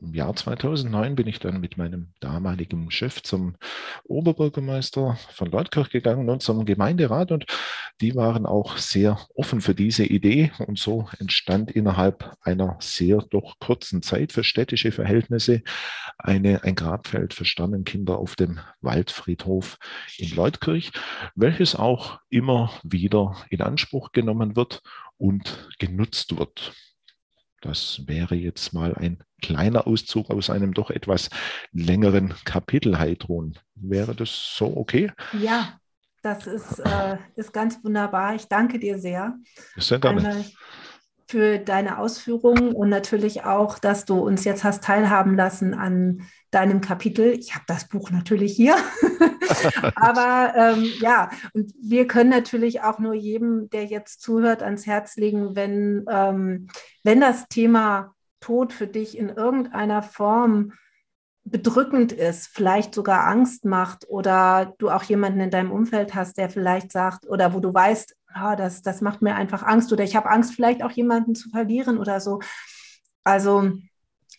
im 0.00 0.14
Jahr 0.14 0.34
2009 0.34 1.14
bin 1.14 1.26
ich 1.26 1.38
dann 1.38 1.60
mit 1.60 1.76
meinem 1.76 2.12
damaligen 2.20 2.90
Chef 2.90 3.22
zum 3.22 3.56
Oberbürgermeister 4.04 5.18
von 5.32 5.50
Leutkirch 5.50 5.90
gegangen 5.90 6.28
und 6.28 6.42
zum 6.42 6.64
Gemeinderat 6.64 7.32
und 7.32 7.46
die 8.00 8.14
waren 8.14 8.46
auch 8.46 8.78
sehr 8.78 9.18
offen 9.34 9.60
für 9.60 9.74
diese 9.74 10.04
Idee 10.04 10.52
und 10.58 10.78
so 10.78 11.08
entstand 11.18 11.70
innerhalb 11.70 12.36
einer 12.40 12.76
sehr 12.80 13.18
doch 13.30 13.58
kurzen 13.58 14.02
Zeit 14.02 14.32
für 14.32 14.42
städtische 14.42 14.90
Verhältnisse 14.90 15.62
eine, 16.18 16.64
ein 16.64 16.74
Grabfeld 16.74 17.34
für 17.34 17.44
Sternenkinder 17.44 18.18
auf 18.18 18.36
dem 18.36 18.58
Waldfriedhof 18.80 19.78
in 20.16 20.30
Leutkirch, 20.30 20.92
welches 21.34 21.74
auch 21.74 22.20
immer 22.30 22.70
wieder 22.82 23.36
in 23.50 23.60
Anspruch 23.60 24.12
genommen 24.12 24.56
wird 24.56 24.82
und 25.18 25.68
genutzt 25.78 26.38
wird. 26.38 26.72
Das 27.60 28.02
wäre 28.06 28.34
jetzt 28.34 28.72
mal 28.72 28.94
ein 28.94 29.18
kleiner 29.42 29.86
Auszug 29.86 30.30
aus 30.30 30.50
einem 30.50 30.74
doch 30.74 30.90
etwas 30.90 31.30
längeren 31.72 32.34
Kapitel 32.44 32.98
Heidrun. 32.98 33.58
Wäre 33.74 34.14
das 34.14 34.54
so 34.56 34.76
okay? 34.76 35.12
Ja, 35.32 35.78
das 36.22 36.46
ist, 36.46 36.78
äh, 36.80 37.16
ist 37.36 37.52
ganz 37.52 37.82
wunderbar. 37.82 38.34
Ich 38.34 38.46
danke 38.46 38.78
dir 38.78 38.98
sehr. 38.98 39.38
Sehr 39.76 39.98
gerne. 39.98 40.44
für 41.26 41.58
deine 41.58 41.98
Ausführungen 41.98 42.72
und 42.72 42.88
natürlich 42.88 43.44
auch, 43.44 43.78
dass 43.78 44.04
du 44.04 44.18
uns 44.18 44.44
jetzt 44.44 44.64
hast 44.64 44.82
teilhaben 44.82 45.36
lassen 45.36 45.74
an 45.74 46.26
deinem 46.50 46.80
Kapitel. 46.80 47.32
Ich 47.32 47.54
habe 47.54 47.64
das 47.66 47.88
Buch 47.88 48.10
natürlich 48.10 48.54
hier. 48.54 48.76
Aber 49.94 50.54
ähm, 50.56 50.90
ja, 51.00 51.30
und 51.52 51.72
wir 51.80 52.06
können 52.06 52.30
natürlich 52.30 52.82
auch 52.82 52.98
nur 52.98 53.14
jedem, 53.14 53.70
der 53.70 53.84
jetzt 53.84 54.20
zuhört, 54.20 54.62
ans 54.62 54.86
Herz 54.86 55.16
legen, 55.16 55.54
wenn, 55.54 56.04
ähm, 56.10 56.68
wenn 57.04 57.20
das 57.20 57.48
Thema 57.48 58.14
Tod 58.40 58.72
für 58.72 58.86
dich 58.86 59.16
in 59.16 59.28
irgendeiner 59.28 60.02
Form 60.02 60.72
bedrückend 61.44 62.12
ist, 62.12 62.48
vielleicht 62.48 62.94
sogar 62.94 63.26
Angst 63.26 63.64
macht 63.64 64.08
oder 64.08 64.74
du 64.78 64.90
auch 64.90 65.02
jemanden 65.02 65.40
in 65.40 65.50
deinem 65.50 65.72
Umfeld 65.72 66.14
hast, 66.14 66.38
der 66.38 66.50
vielleicht 66.50 66.92
sagt 66.92 67.26
oder 67.28 67.54
wo 67.54 67.60
du 67.60 67.72
weißt, 67.72 68.16
oh, 68.36 68.54
das, 68.56 68.82
das 68.82 69.00
macht 69.00 69.22
mir 69.22 69.34
einfach 69.34 69.62
Angst 69.62 69.92
oder 69.92 70.04
ich 70.04 70.16
habe 70.16 70.30
Angst, 70.30 70.54
vielleicht 70.54 70.82
auch 70.82 70.92
jemanden 70.92 71.34
zu 71.34 71.48
verlieren 71.50 71.98
oder 71.98 72.20
so. 72.20 72.40
Also 73.24 73.72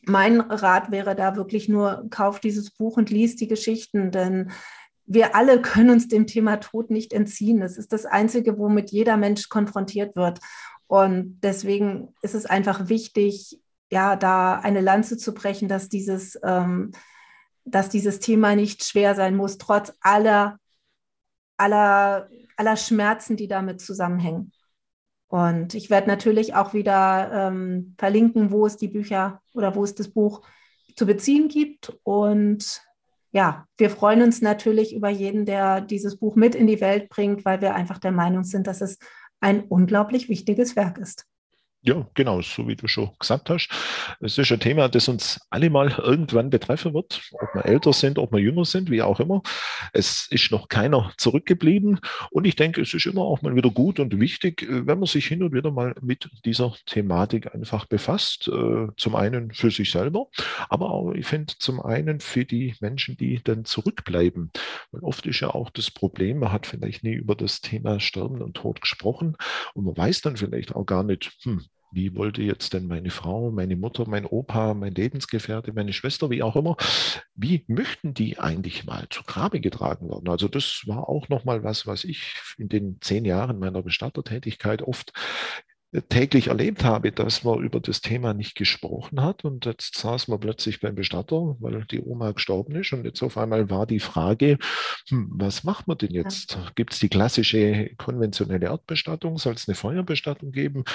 mein 0.04 0.42
Rat 0.42 0.92
wäre 0.92 1.16
da 1.16 1.36
wirklich 1.36 1.70
nur, 1.70 2.06
kauf 2.10 2.40
dieses 2.40 2.72
Buch 2.72 2.98
und 2.98 3.10
lies 3.10 3.36
die 3.36 3.48
Geschichten, 3.48 4.12
denn 4.12 4.52
wir 5.06 5.36
alle 5.36 5.62
können 5.62 5.90
uns 5.90 6.08
dem 6.08 6.26
Thema 6.26 6.58
Tod 6.58 6.90
nicht 6.90 7.14
entziehen. 7.14 7.62
Es 7.62 7.78
ist 7.78 7.92
das 7.92 8.06
Einzige, 8.06 8.58
womit 8.58 8.92
jeder 8.92 9.18
Mensch 9.18 9.50
konfrontiert 9.50 10.16
wird. 10.16 10.40
Und 10.88 11.40
deswegen 11.42 12.14
ist 12.22 12.36
es 12.36 12.46
einfach 12.46 12.88
wichtig, 12.88 13.60
ja, 13.92 14.16
da 14.16 14.56
eine 14.56 14.82
Lanze 14.82 15.18
zu 15.18 15.34
brechen, 15.34 15.68
dass 15.68 15.90
dieses, 15.90 16.40
ähm, 16.44 16.92
dass 17.66 17.90
dieses 17.90 18.20
Thema 18.20 18.56
nicht 18.56 18.86
schwer 18.86 19.16
sein 19.16 19.36
muss, 19.36 19.58
trotz 19.58 19.94
aller, 20.02 20.58
aller, 21.58 22.30
aller 22.56 22.78
Schmerzen, 22.78 23.36
die 23.36 23.48
damit 23.48 23.82
zusammenhängen. 23.82 24.54
Und 25.32 25.76
ich 25.76 25.90
werde 25.90 26.10
natürlich 26.10 26.56
auch 26.56 26.74
wieder 26.74 27.32
ähm, 27.32 27.96
verlinken, 27.98 28.52
wo 28.52 28.66
es 28.66 28.76
die 28.76 28.90
Bücher 28.90 29.42
oder 29.54 29.76
wo 29.76 29.84
es 29.86 29.96
das 29.96 30.10
Buch 30.10 30.42
zu 30.98 31.06
beziehen 31.06 31.48
gibt. 31.48 31.98
Und 32.04 32.82
ja, 33.32 33.66
wir 33.78 33.90
freuen 33.90 34.24
uns 34.24 34.42
natürlich 34.42 34.94
über 34.94 35.08
jeden, 35.08 35.46
der 35.46 35.80
dieses 35.80 36.18
Buch 36.18 36.36
mit 36.36 36.54
in 36.54 36.68
die 36.68 36.82
Welt 36.82 37.08
bringt, 37.08 37.46
weil 37.46 37.62
wir 37.62 37.74
einfach 37.76 37.98
der 37.98 38.12
Meinung 38.12 38.44
sind, 38.44 38.68
dass 38.68 38.82
es 38.82 39.00
ein 39.40 39.64
unglaublich 39.64 40.28
wichtiges 40.28 40.76
Werk 40.76 40.98
ist. 40.98 41.26
Ja, 41.84 42.08
genau, 42.14 42.44
so 42.44 42.68
wie 42.68 42.76
du 42.76 42.88
schon 42.88 43.10
gesagt 43.18 43.50
hast. 43.50 43.68
Es 44.20 44.38
ist 44.38 44.52
ein 44.52 44.60
Thema, 44.60 44.88
das 44.88 45.08
uns 45.08 45.40
alle 45.50 45.72
mal 45.72 45.90
irgendwann 45.98 46.52
betreffen 46.52 46.94
wird, 46.94 47.20
ob 47.32 47.56
wir 47.56 47.66
älter 47.66 47.92
sind, 47.92 48.20
ob 48.20 48.32
wir 48.32 48.40
jünger 48.40 48.66
sind, 48.66 48.92
wie 48.92 49.02
auch 49.02 49.20
immer. 49.20 49.42
Es 49.92 50.28
ist 50.30 50.52
noch 50.52 50.70
keiner 50.70 51.12
zurückgeblieben 51.18 52.00
und 52.30 52.46
ich 52.46 52.56
denke, 52.56 52.82
es 52.82 52.94
ist 52.94 53.08
immer 53.08 53.22
auch 53.24 53.42
mal 53.42 53.56
wieder 53.56 53.72
gut 53.72 54.00
und 54.00 54.20
wichtig, 54.20 54.68
wenn 54.70 55.00
man 55.00 55.08
sich 55.08 55.26
hin 55.26 55.42
und 55.42 55.54
wieder 55.54 55.72
mal 55.72 55.96
mit 56.02 56.30
dieser 56.46 56.76
Thematik 56.86 57.56
einfach 57.56 57.88
befasst. 57.88 58.48
Äh, 58.48 58.88
zum 58.96 59.16
einen 59.16 59.52
für 59.52 59.72
sich 59.72 59.90
selber, 59.92 60.28
aber 60.70 60.92
auch, 60.92 61.14
ich 61.14 61.26
finde, 61.26 61.52
zum 61.58 61.82
einen 61.82 62.20
für 62.20 62.46
die 62.46 62.76
Menschen, 62.80 63.18
die 63.18 63.42
dann 63.44 63.66
zurückbleiben. 63.66 64.52
Weil 64.92 65.02
oft 65.02 65.26
ist 65.26 65.40
ja 65.40 65.50
auch 65.50 65.72
das 65.72 65.90
Problem, 65.90 66.40
man 66.40 66.52
hat 66.52 66.68
vielleicht 66.68 67.04
nie 67.04 67.14
über 67.14 67.34
das 67.34 67.60
Thema 67.62 68.00
Sterben 68.00 68.44
und 68.44 68.54
Tod 68.56 68.82
gesprochen 68.82 69.36
und 69.74 69.86
man 69.86 69.98
weiß 69.98 70.22
dann 70.22 70.38
vielleicht 70.38 70.76
auch 70.76 70.86
gar 70.86 71.02
nicht, 71.04 71.32
hm, 71.42 71.66
wie 71.92 72.16
wollte 72.16 72.42
jetzt 72.42 72.74
denn 72.74 72.88
meine 72.88 73.10
Frau, 73.10 73.52
meine 73.52 73.76
Mutter, 73.76 74.08
mein 74.08 74.26
Opa, 74.26 74.74
mein 74.74 74.94
Lebensgefährte, 74.94 75.74
meine 75.74 75.94
Schwester, 75.94 76.30
wie 76.30 76.44
auch 76.44 76.56
immer, 76.56 76.78
wie 77.36 77.66
möchten 77.68 78.14
die 78.14 78.40
eigentlich 78.40 78.86
mal 78.86 79.08
zu 79.10 79.24
Grabe 79.24 79.60
getragen 79.60 80.10
werden? 80.10 80.30
Also 80.30 80.48
das 80.48 80.84
war 80.86 81.10
auch 81.10 81.30
nochmal 81.30 81.64
was, 81.64 81.88
was 81.88 82.04
ich 82.04 82.36
in 82.58 82.70
den 82.70 82.98
zehn 83.02 83.26
Jahren 83.26 83.60
meiner 83.60 83.82
Bestattertätigkeit 83.82 84.82
oft 84.82 85.14
täglich 86.08 86.48
erlebt 86.48 86.86
habe, 86.86 87.12
dass 87.12 87.44
man 87.44 87.62
über 87.62 87.82
das 87.82 88.00
Thema 88.00 88.34
nicht 88.34 88.56
gesprochen 88.56 89.22
hat. 89.22 89.44
Und 89.44 89.66
jetzt 89.66 89.98
saß 89.98 90.30
man 90.30 90.40
plötzlich 90.40 90.80
beim 90.80 90.96
Bestatter, 90.96 91.58
weil 91.60 91.84
die 91.86 92.02
Oma 92.02 92.32
gestorben 92.32 92.76
ist. 92.76 92.94
Und 92.94 93.04
jetzt 93.04 93.22
auf 93.22 93.38
einmal 93.38 93.70
war 93.70 93.86
die 93.86 94.00
Frage, 94.00 94.58
hm, 95.10 95.30
was 95.34 95.66
macht 95.66 95.88
man 95.88 95.98
denn 95.98 96.12
jetzt? 96.12 96.58
Gibt 96.76 96.94
es 96.94 97.00
die 97.00 97.10
klassische 97.10 97.92
konventionelle 97.98 98.68
Erdbestattung? 98.68 99.38
Soll 99.38 99.56
es 99.56 99.68
eine 99.68 99.76
Feuerbestattung 99.76 100.52
geben? 100.54 100.86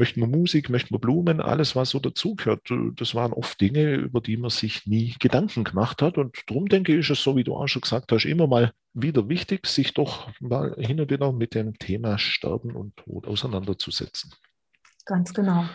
Möchten 0.00 0.20
wir 0.20 0.26
Musik, 0.26 0.70
möchten 0.70 0.94
wir 0.94 0.98
Blumen, 0.98 1.40
alles, 1.40 1.76
was 1.76 1.90
so 1.90 2.00
dazugehört. 2.00 2.68
Das 2.96 3.14
waren 3.14 3.32
oft 3.32 3.60
Dinge, 3.60 3.94
über 3.94 4.20
die 4.20 4.38
man 4.38 4.50
sich 4.50 4.86
nie 4.86 5.14
Gedanken 5.20 5.62
gemacht 5.62 6.00
hat. 6.00 6.16
Und 6.16 6.36
darum 6.46 6.68
denke 6.68 6.92
ich, 6.92 7.00
ist 7.00 7.10
es 7.10 7.22
so, 7.22 7.36
wie 7.36 7.44
du 7.44 7.54
auch 7.54 7.68
schon 7.68 7.82
gesagt 7.82 8.10
hast, 8.10 8.24
immer 8.24 8.46
mal 8.46 8.72
wieder 8.94 9.28
wichtig, 9.28 9.66
sich 9.66 9.92
doch 9.92 10.30
mal 10.40 10.74
hin 10.78 11.00
und 11.00 11.10
wieder 11.10 11.32
mit 11.32 11.54
dem 11.54 11.78
Thema 11.78 12.18
Sterben 12.18 12.74
und 12.74 12.96
Tod 12.96 13.28
auseinanderzusetzen. 13.28 14.32
Ganz 15.04 15.34
genau. 15.34 15.66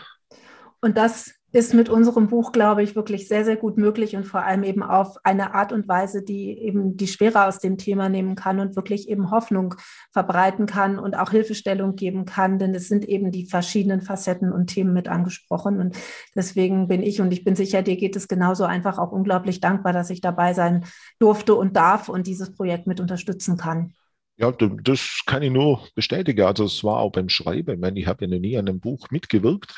Und 0.80 0.96
das 0.96 1.32
ist 1.56 1.72
mit 1.72 1.88
unserem 1.88 2.28
Buch, 2.28 2.52
glaube 2.52 2.82
ich, 2.82 2.94
wirklich 2.94 3.28
sehr, 3.28 3.44
sehr 3.44 3.56
gut 3.56 3.78
möglich 3.78 4.14
und 4.14 4.24
vor 4.24 4.44
allem 4.44 4.62
eben 4.62 4.82
auf 4.82 5.16
eine 5.24 5.54
Art 5.54 5.72
und 5.72 5.88
Weise, 5.88 6.22
die 6.22 6.50
eben 6.58 6.98
die 6.98 7.08
Schwere 7.08 7.46
aus 7.46 7.58
dem 7.58 7.78
Thema 7.78 8.10
nehmen 8.10 8.34
kann 8.34 8.60
und 8.60 8.76
wirklich 8.76 9.08
eben 9.08 9.30
Hoffnung 9.30 9.74
verbreiten 10.12 10.66
kann 10.66 10.98
und 10.98 11.16
auch 11.16 11.30
Hilfestellung 11.30 11.96
geben 11.96 12.26
kann, 12.26 12.58
denn 12.58 12.74
es 12.74 12.88
sind 12.88 13.06
eben 13.06 13.30
die 13.30 13.46
verschiedenen 13.46 14.02
Facetten 14.02 14.52
und 14.52 14.66
Themen 14.66 14.92
mit 14.92 15.08
angesprochen 15.08 15.80
und 15.80 15.96
deswegen 16.34 16.88
bin 16.88 17.02
ich 17.02 17.22
und 17.22 17.32
ich 17.32 17.42
bin 17.42 17.56
sicher, 17.56 17.82
dir 17.82 17.96
geht 17.96 18.16
es 18.16 18.28
genauso 18.28 18.64
einfach 18.64 18.98
auch 18.98 19.12
unglaublich 19.12 19.60
dankbar, 19.60 19.94
dass 19.94 20.10
ich 20.10 20.20
dabei 20.20 20.52
sein 20.52 20.84
durfte 21.18 21.54
und 21.54 21.74
darf 21.74 22.10
und 22.10 22.26
dieses 22.26 22.52
Projekt 22.52 22.86
mit 22.86 23.00
unterstützen 23.00 23.56
kann. 23.56 23.94
Ja, 24.38 24.52
das 24.52 25.22
kann 25.24 25.42
ich 25.42 25.50
nur 25.50 25.80
bestätigen. 25.94 26.44
Also 26.44 26.64
es 26.64 26.84
war 26.84 26.98
auch 26.98 27.10
beim 27.10 27.30
Schreiben. 27.30 27.72
Ich 27.72 27.80
meine, 27.80 27.98
ich 27.98 28.06
habe 28.06 28.26
ja 28.26 28.30
noch 28.30 28.38
nie 28.38 28.58
an 28.58 28.68
einem 28.68 28.80
Buch 28.80 29.10
mitgewirkt, 29.10 29.72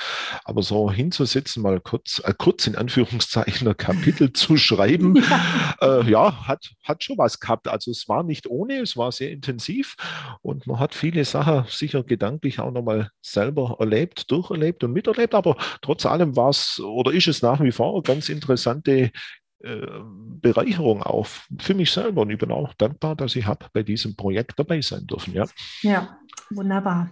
aber 0.44 0.64
so 0.64 0.90
hinzusitzen, 0.90 1.62
mal 1.62 1.80
kurz, 1.80 2.20
äh, 2.24 2.34
kurz 2.36 2.66
in 2.66 2.74
Anführungszeichen 2.74 3.68
ein 3.68 3.76
Kapitel 3.76 4.32
zu 4.32 4.56
schreiben, 4.56 5.14
ja, 5.80 6.00
äh, 6.00 6.10
ja 6.10 6.48
hat, 6.48 6.72
hat 6.82 7.04
schon 7.04 7.18
was 7.18 7.38
gehabt. 7.38 7.68
Also 7.68 7.92
es 7.92 8.08
war 8.08 8.24
nicht 8.24 8.48
ohne, 8.48 8.80
es 8.80 8.96
war 8.96 9.12
sehr 9.12 9.30
intensiv 9.30 9.94
und 10.42 10.66
man 10.66 10.80
hat 10.80 10.92
viele 10.92 11.24
Sachen 11.24 11.64
sicher 11.68 12.02
gedanklich 12.02 12.58
auch 12.58 12.72
nochmal 12.72 13.10
selber 13.22 13.76
erlebt, 13.78 14.28
durcherlebt 14.28 14.82
und 14.82 14.92
miterlebt. 14.92 15.34
Aber 15.36 15.56
trotz 15.82 16.04
allem 16.04 16.34
war 16.34 16.50
es 16.50 16.80
oder 16.80 17.12
ist 17.12 17.28
es 17.28 17.42
nach 17.42 17.60
wie 17.60 17.70
vor 17.70 17.92
eine 17.94 18.02
ganz 18.02 18.28
interessante 18.28 19.12
Bereicherung 19.60 21.02
auch 21.02 21.26
für 21.58 21.74
mich 21.74 21.90
selber 21.90 22.22
und 22.22 22.30
ich 22.30 22.38
bin 22.38 22.52
auch 22.52 22.74
dankbar, 22.74 23.16
dass 23.16 23.34
ich 23.34 23.46
habe 23.46 23.66
bei 23.72 23.82
diesem 23.82 24.14
Projekt 24.14 24.54
dabei 24.56 24.80
sein 24.80 25.06
dürfen. 25.06 25.34
Ja, 25.34 25.46
ja 25.82 26.18
wunderbar. 26.50 27.10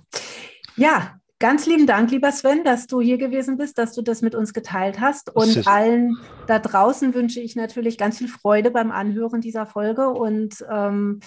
Ja, 0.76 1.18
ganz 1.38 1.66
lieben 1.66 1.87
Dank, 1.87 2.11
lieber 2.11 2.30
Sven, 2.30 2.62
dass 2.62 2.87
du 2.87 3.00
hier 3.00 3.18
gewesen 3.18 3.56
bist, 3.56 3.78
dass 3.78 3.92
du 3.92 4.02
das 4.02 4.22
mit 4.22 4.35
uns 4.35 4.52
geteilt 4.52 5.00
hast. 5.00 5.35
Und 5.35 5.66
allen 5.66 6.16
da 6.46 6.59
draußen 6.59 7.14
wünsche 7.14 7.40
ich 7.40 7.56
natürlich 7.56 7.98
ganz 7.98 8.18
viel 8.18 8.28
Freude 8.28 8.70
beim 8.70 8.92
Anhören 8.92 9.40
dieser 9.40 9.66
Folge. 9.66 10.09
Und 10.09 10.64
ähm, 10.70 11.20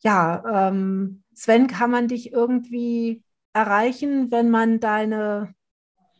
ja, 0.00 0.68
ähm, 0.68 1.22
Sven, 1.34 1.66
kann 1.66 1.90
man 1.90 2.08
dich 2.08 2.32
irgendwie 2.32 3.22
erreichen, 3.52 4.30
wenn 4.30 4.50
man 4.50 4.80
deine 4.80 5.54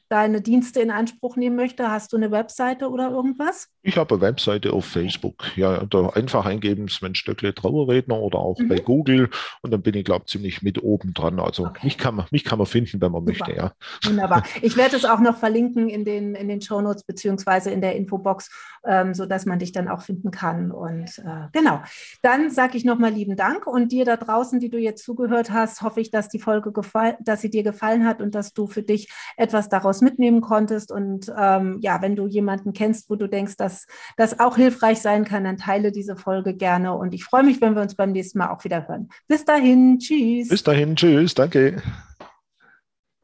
deine 0.08 0.40
Dienste 0.40 0.80
in 0.80 0.90
Anspruch 0.90 1.36
nehmen 1.36 1.56
möchte? 1.56 1.90
Hast 1.90 2.12
du 2.12 2.16
eine 2.16 2.30
Webseite 2.30 2.88
oder 2.90 3.10
irgendwas? 3.10 3.68
Ich 3.82 3.96
habe 3.96 4.14
eine 4.14 4.22
Webseite 4.22 4.72
auf 4.72 4.84
Facebook. 4.84 5.44
Ja, 5.56 5.84
da 5.84 6.10
einfach 6.10 6.46
eingeben 6.46 6.88
Sven 6.88 7.14
Stöckle 7.14 7.54
Trauerredner 7.54 8.18
oder 8.18 8.38
auch 8.38 8.58
mhm. 8.58 8.68
bei 8.68 8.78
Google 8.78 9.30
und 9.62 9.70
dann 9.70 9.82
bin 9.82 9.94
ich, 9.94 10.04
glaube 10.04 10.24
ich, 10.26 10.32
ziemlich 10.32 10.62
mit 10.62 10.82
oben 10.82 11.14
dran. 11.14 11.40
Also 11.40 11.66
okay. 11.66 11.80
mich, 11.84 11.98
kann 11.98 12.14
man, 12.14 12.26
mich 12.30 12.44
kann 12.44 12.58
man 12.58 12.66
finden, 12.66 13.00
wenn 13.00 13.12
man 13.12 13.26
Super. 13.26 13.46
möchte, 13.46 13.56
ja. 13.56 13.72
Wunderbar. 14.04 14.42
Ich 14.62 14.76
werde 14.76 14.96
es 14.96 15.04
auch 15.04 15.20
noch 15.20 15.36
verlinken 15.36 15.88
in 15.88 16.04
den, 16.04 16.34
in 16.34 16.48
den 16.48 16.60
Shownotes 16.60 17.04
beziehungsweise 17.04 17.70
in 17.70 17.80
der 17.80 17.94
Infobox, 17.94 18.50
ähm, 18.84 19.14
sodass 19.14 19.46
man 19.46 19.58
dich 19.58 19.70
dann 19.72 19.88
auch 19.88 20.00
finden 20.00 20.30
kann. 20.30 20.70
Und 20.70 21.18
äh, 21.18 21.48
genau, 21.52 21.82
dann 22.22 22.50
sage 22.50 22.76
ich 22.76 22.84
nochmal 22.84 23.12
lieben 23.12 23.36
Dank 23.36 23.66
und 23.66 23.92
dir 23.92 24.04
da 24.04 24.16
draußen, 24.16 24.58
die 24.58 24.70
du 24.70 24.78
jetzt 24.78 25.04
zugehört 25.04 25.50
hast, 25.50 25.82
hoffe 25.82 26.00
ich, 26.00 26.10
dass 26.10 26.28
die 26.28 26.38
Folge 26.38 26.72
gefallen, 26.72 27.16
dass 27.20 27.42
sie 27.42 27.50
dir 27.50 27.62
gefallen 27.62 28.06
hat 28.06 28.20
und 28.20 28.34
dass 28.34 28.52
du 28.52 28.66
für 28.66 28.82
dich 28.82 29.08
etwas 29.36 29.68
daraus 29.68 29.95
mitnehmen 30.00 30.40
konntest. 30.40 30.92
Und 30.92 31.32
ähm, 31.36 31.78
ja, 31.80 32.02
wenn 32.02 32.16
du 32.16 32.26
jemanden 32.26 32.72
kennst, 32.72 33.10
wo 33.10 33.16
du 33.16 33.28
denkst, 33.28 33.56
dass 33.56 33.86
das 34.16 34.40
auch 34.40 34.56
hilfreich 34.56 35.00
sein 35.00 35.24
kann, 35.24 35.44
dann 35.44 35.56
teile 35.56 35.92
diese 35.92 36.16
Folge 36.16 36.54
gerne. 36.54 36.94
Und 36.94 37.14
ich 37.14 37.24
freue 37.24 37.42
mich, 37.42 37.60
wenn 37.60 37.74
wir 37.74 37.82
uns 37.82 37.94
beim 37.94 38.12
nächsten 38.12 38.38
Mal 38.38 38.50
auch 38.50 38.64
wieder 38.64 38.88
hören. 38.88 39.08
Bis 39.28 39.44
dahin, 39.44 39.98
tschüss. 39.98 40.48
Bis 40.48 40.62
dahin, 40.62 40.96
tschüss, 40.96 41.34
danke. 41.34 41.82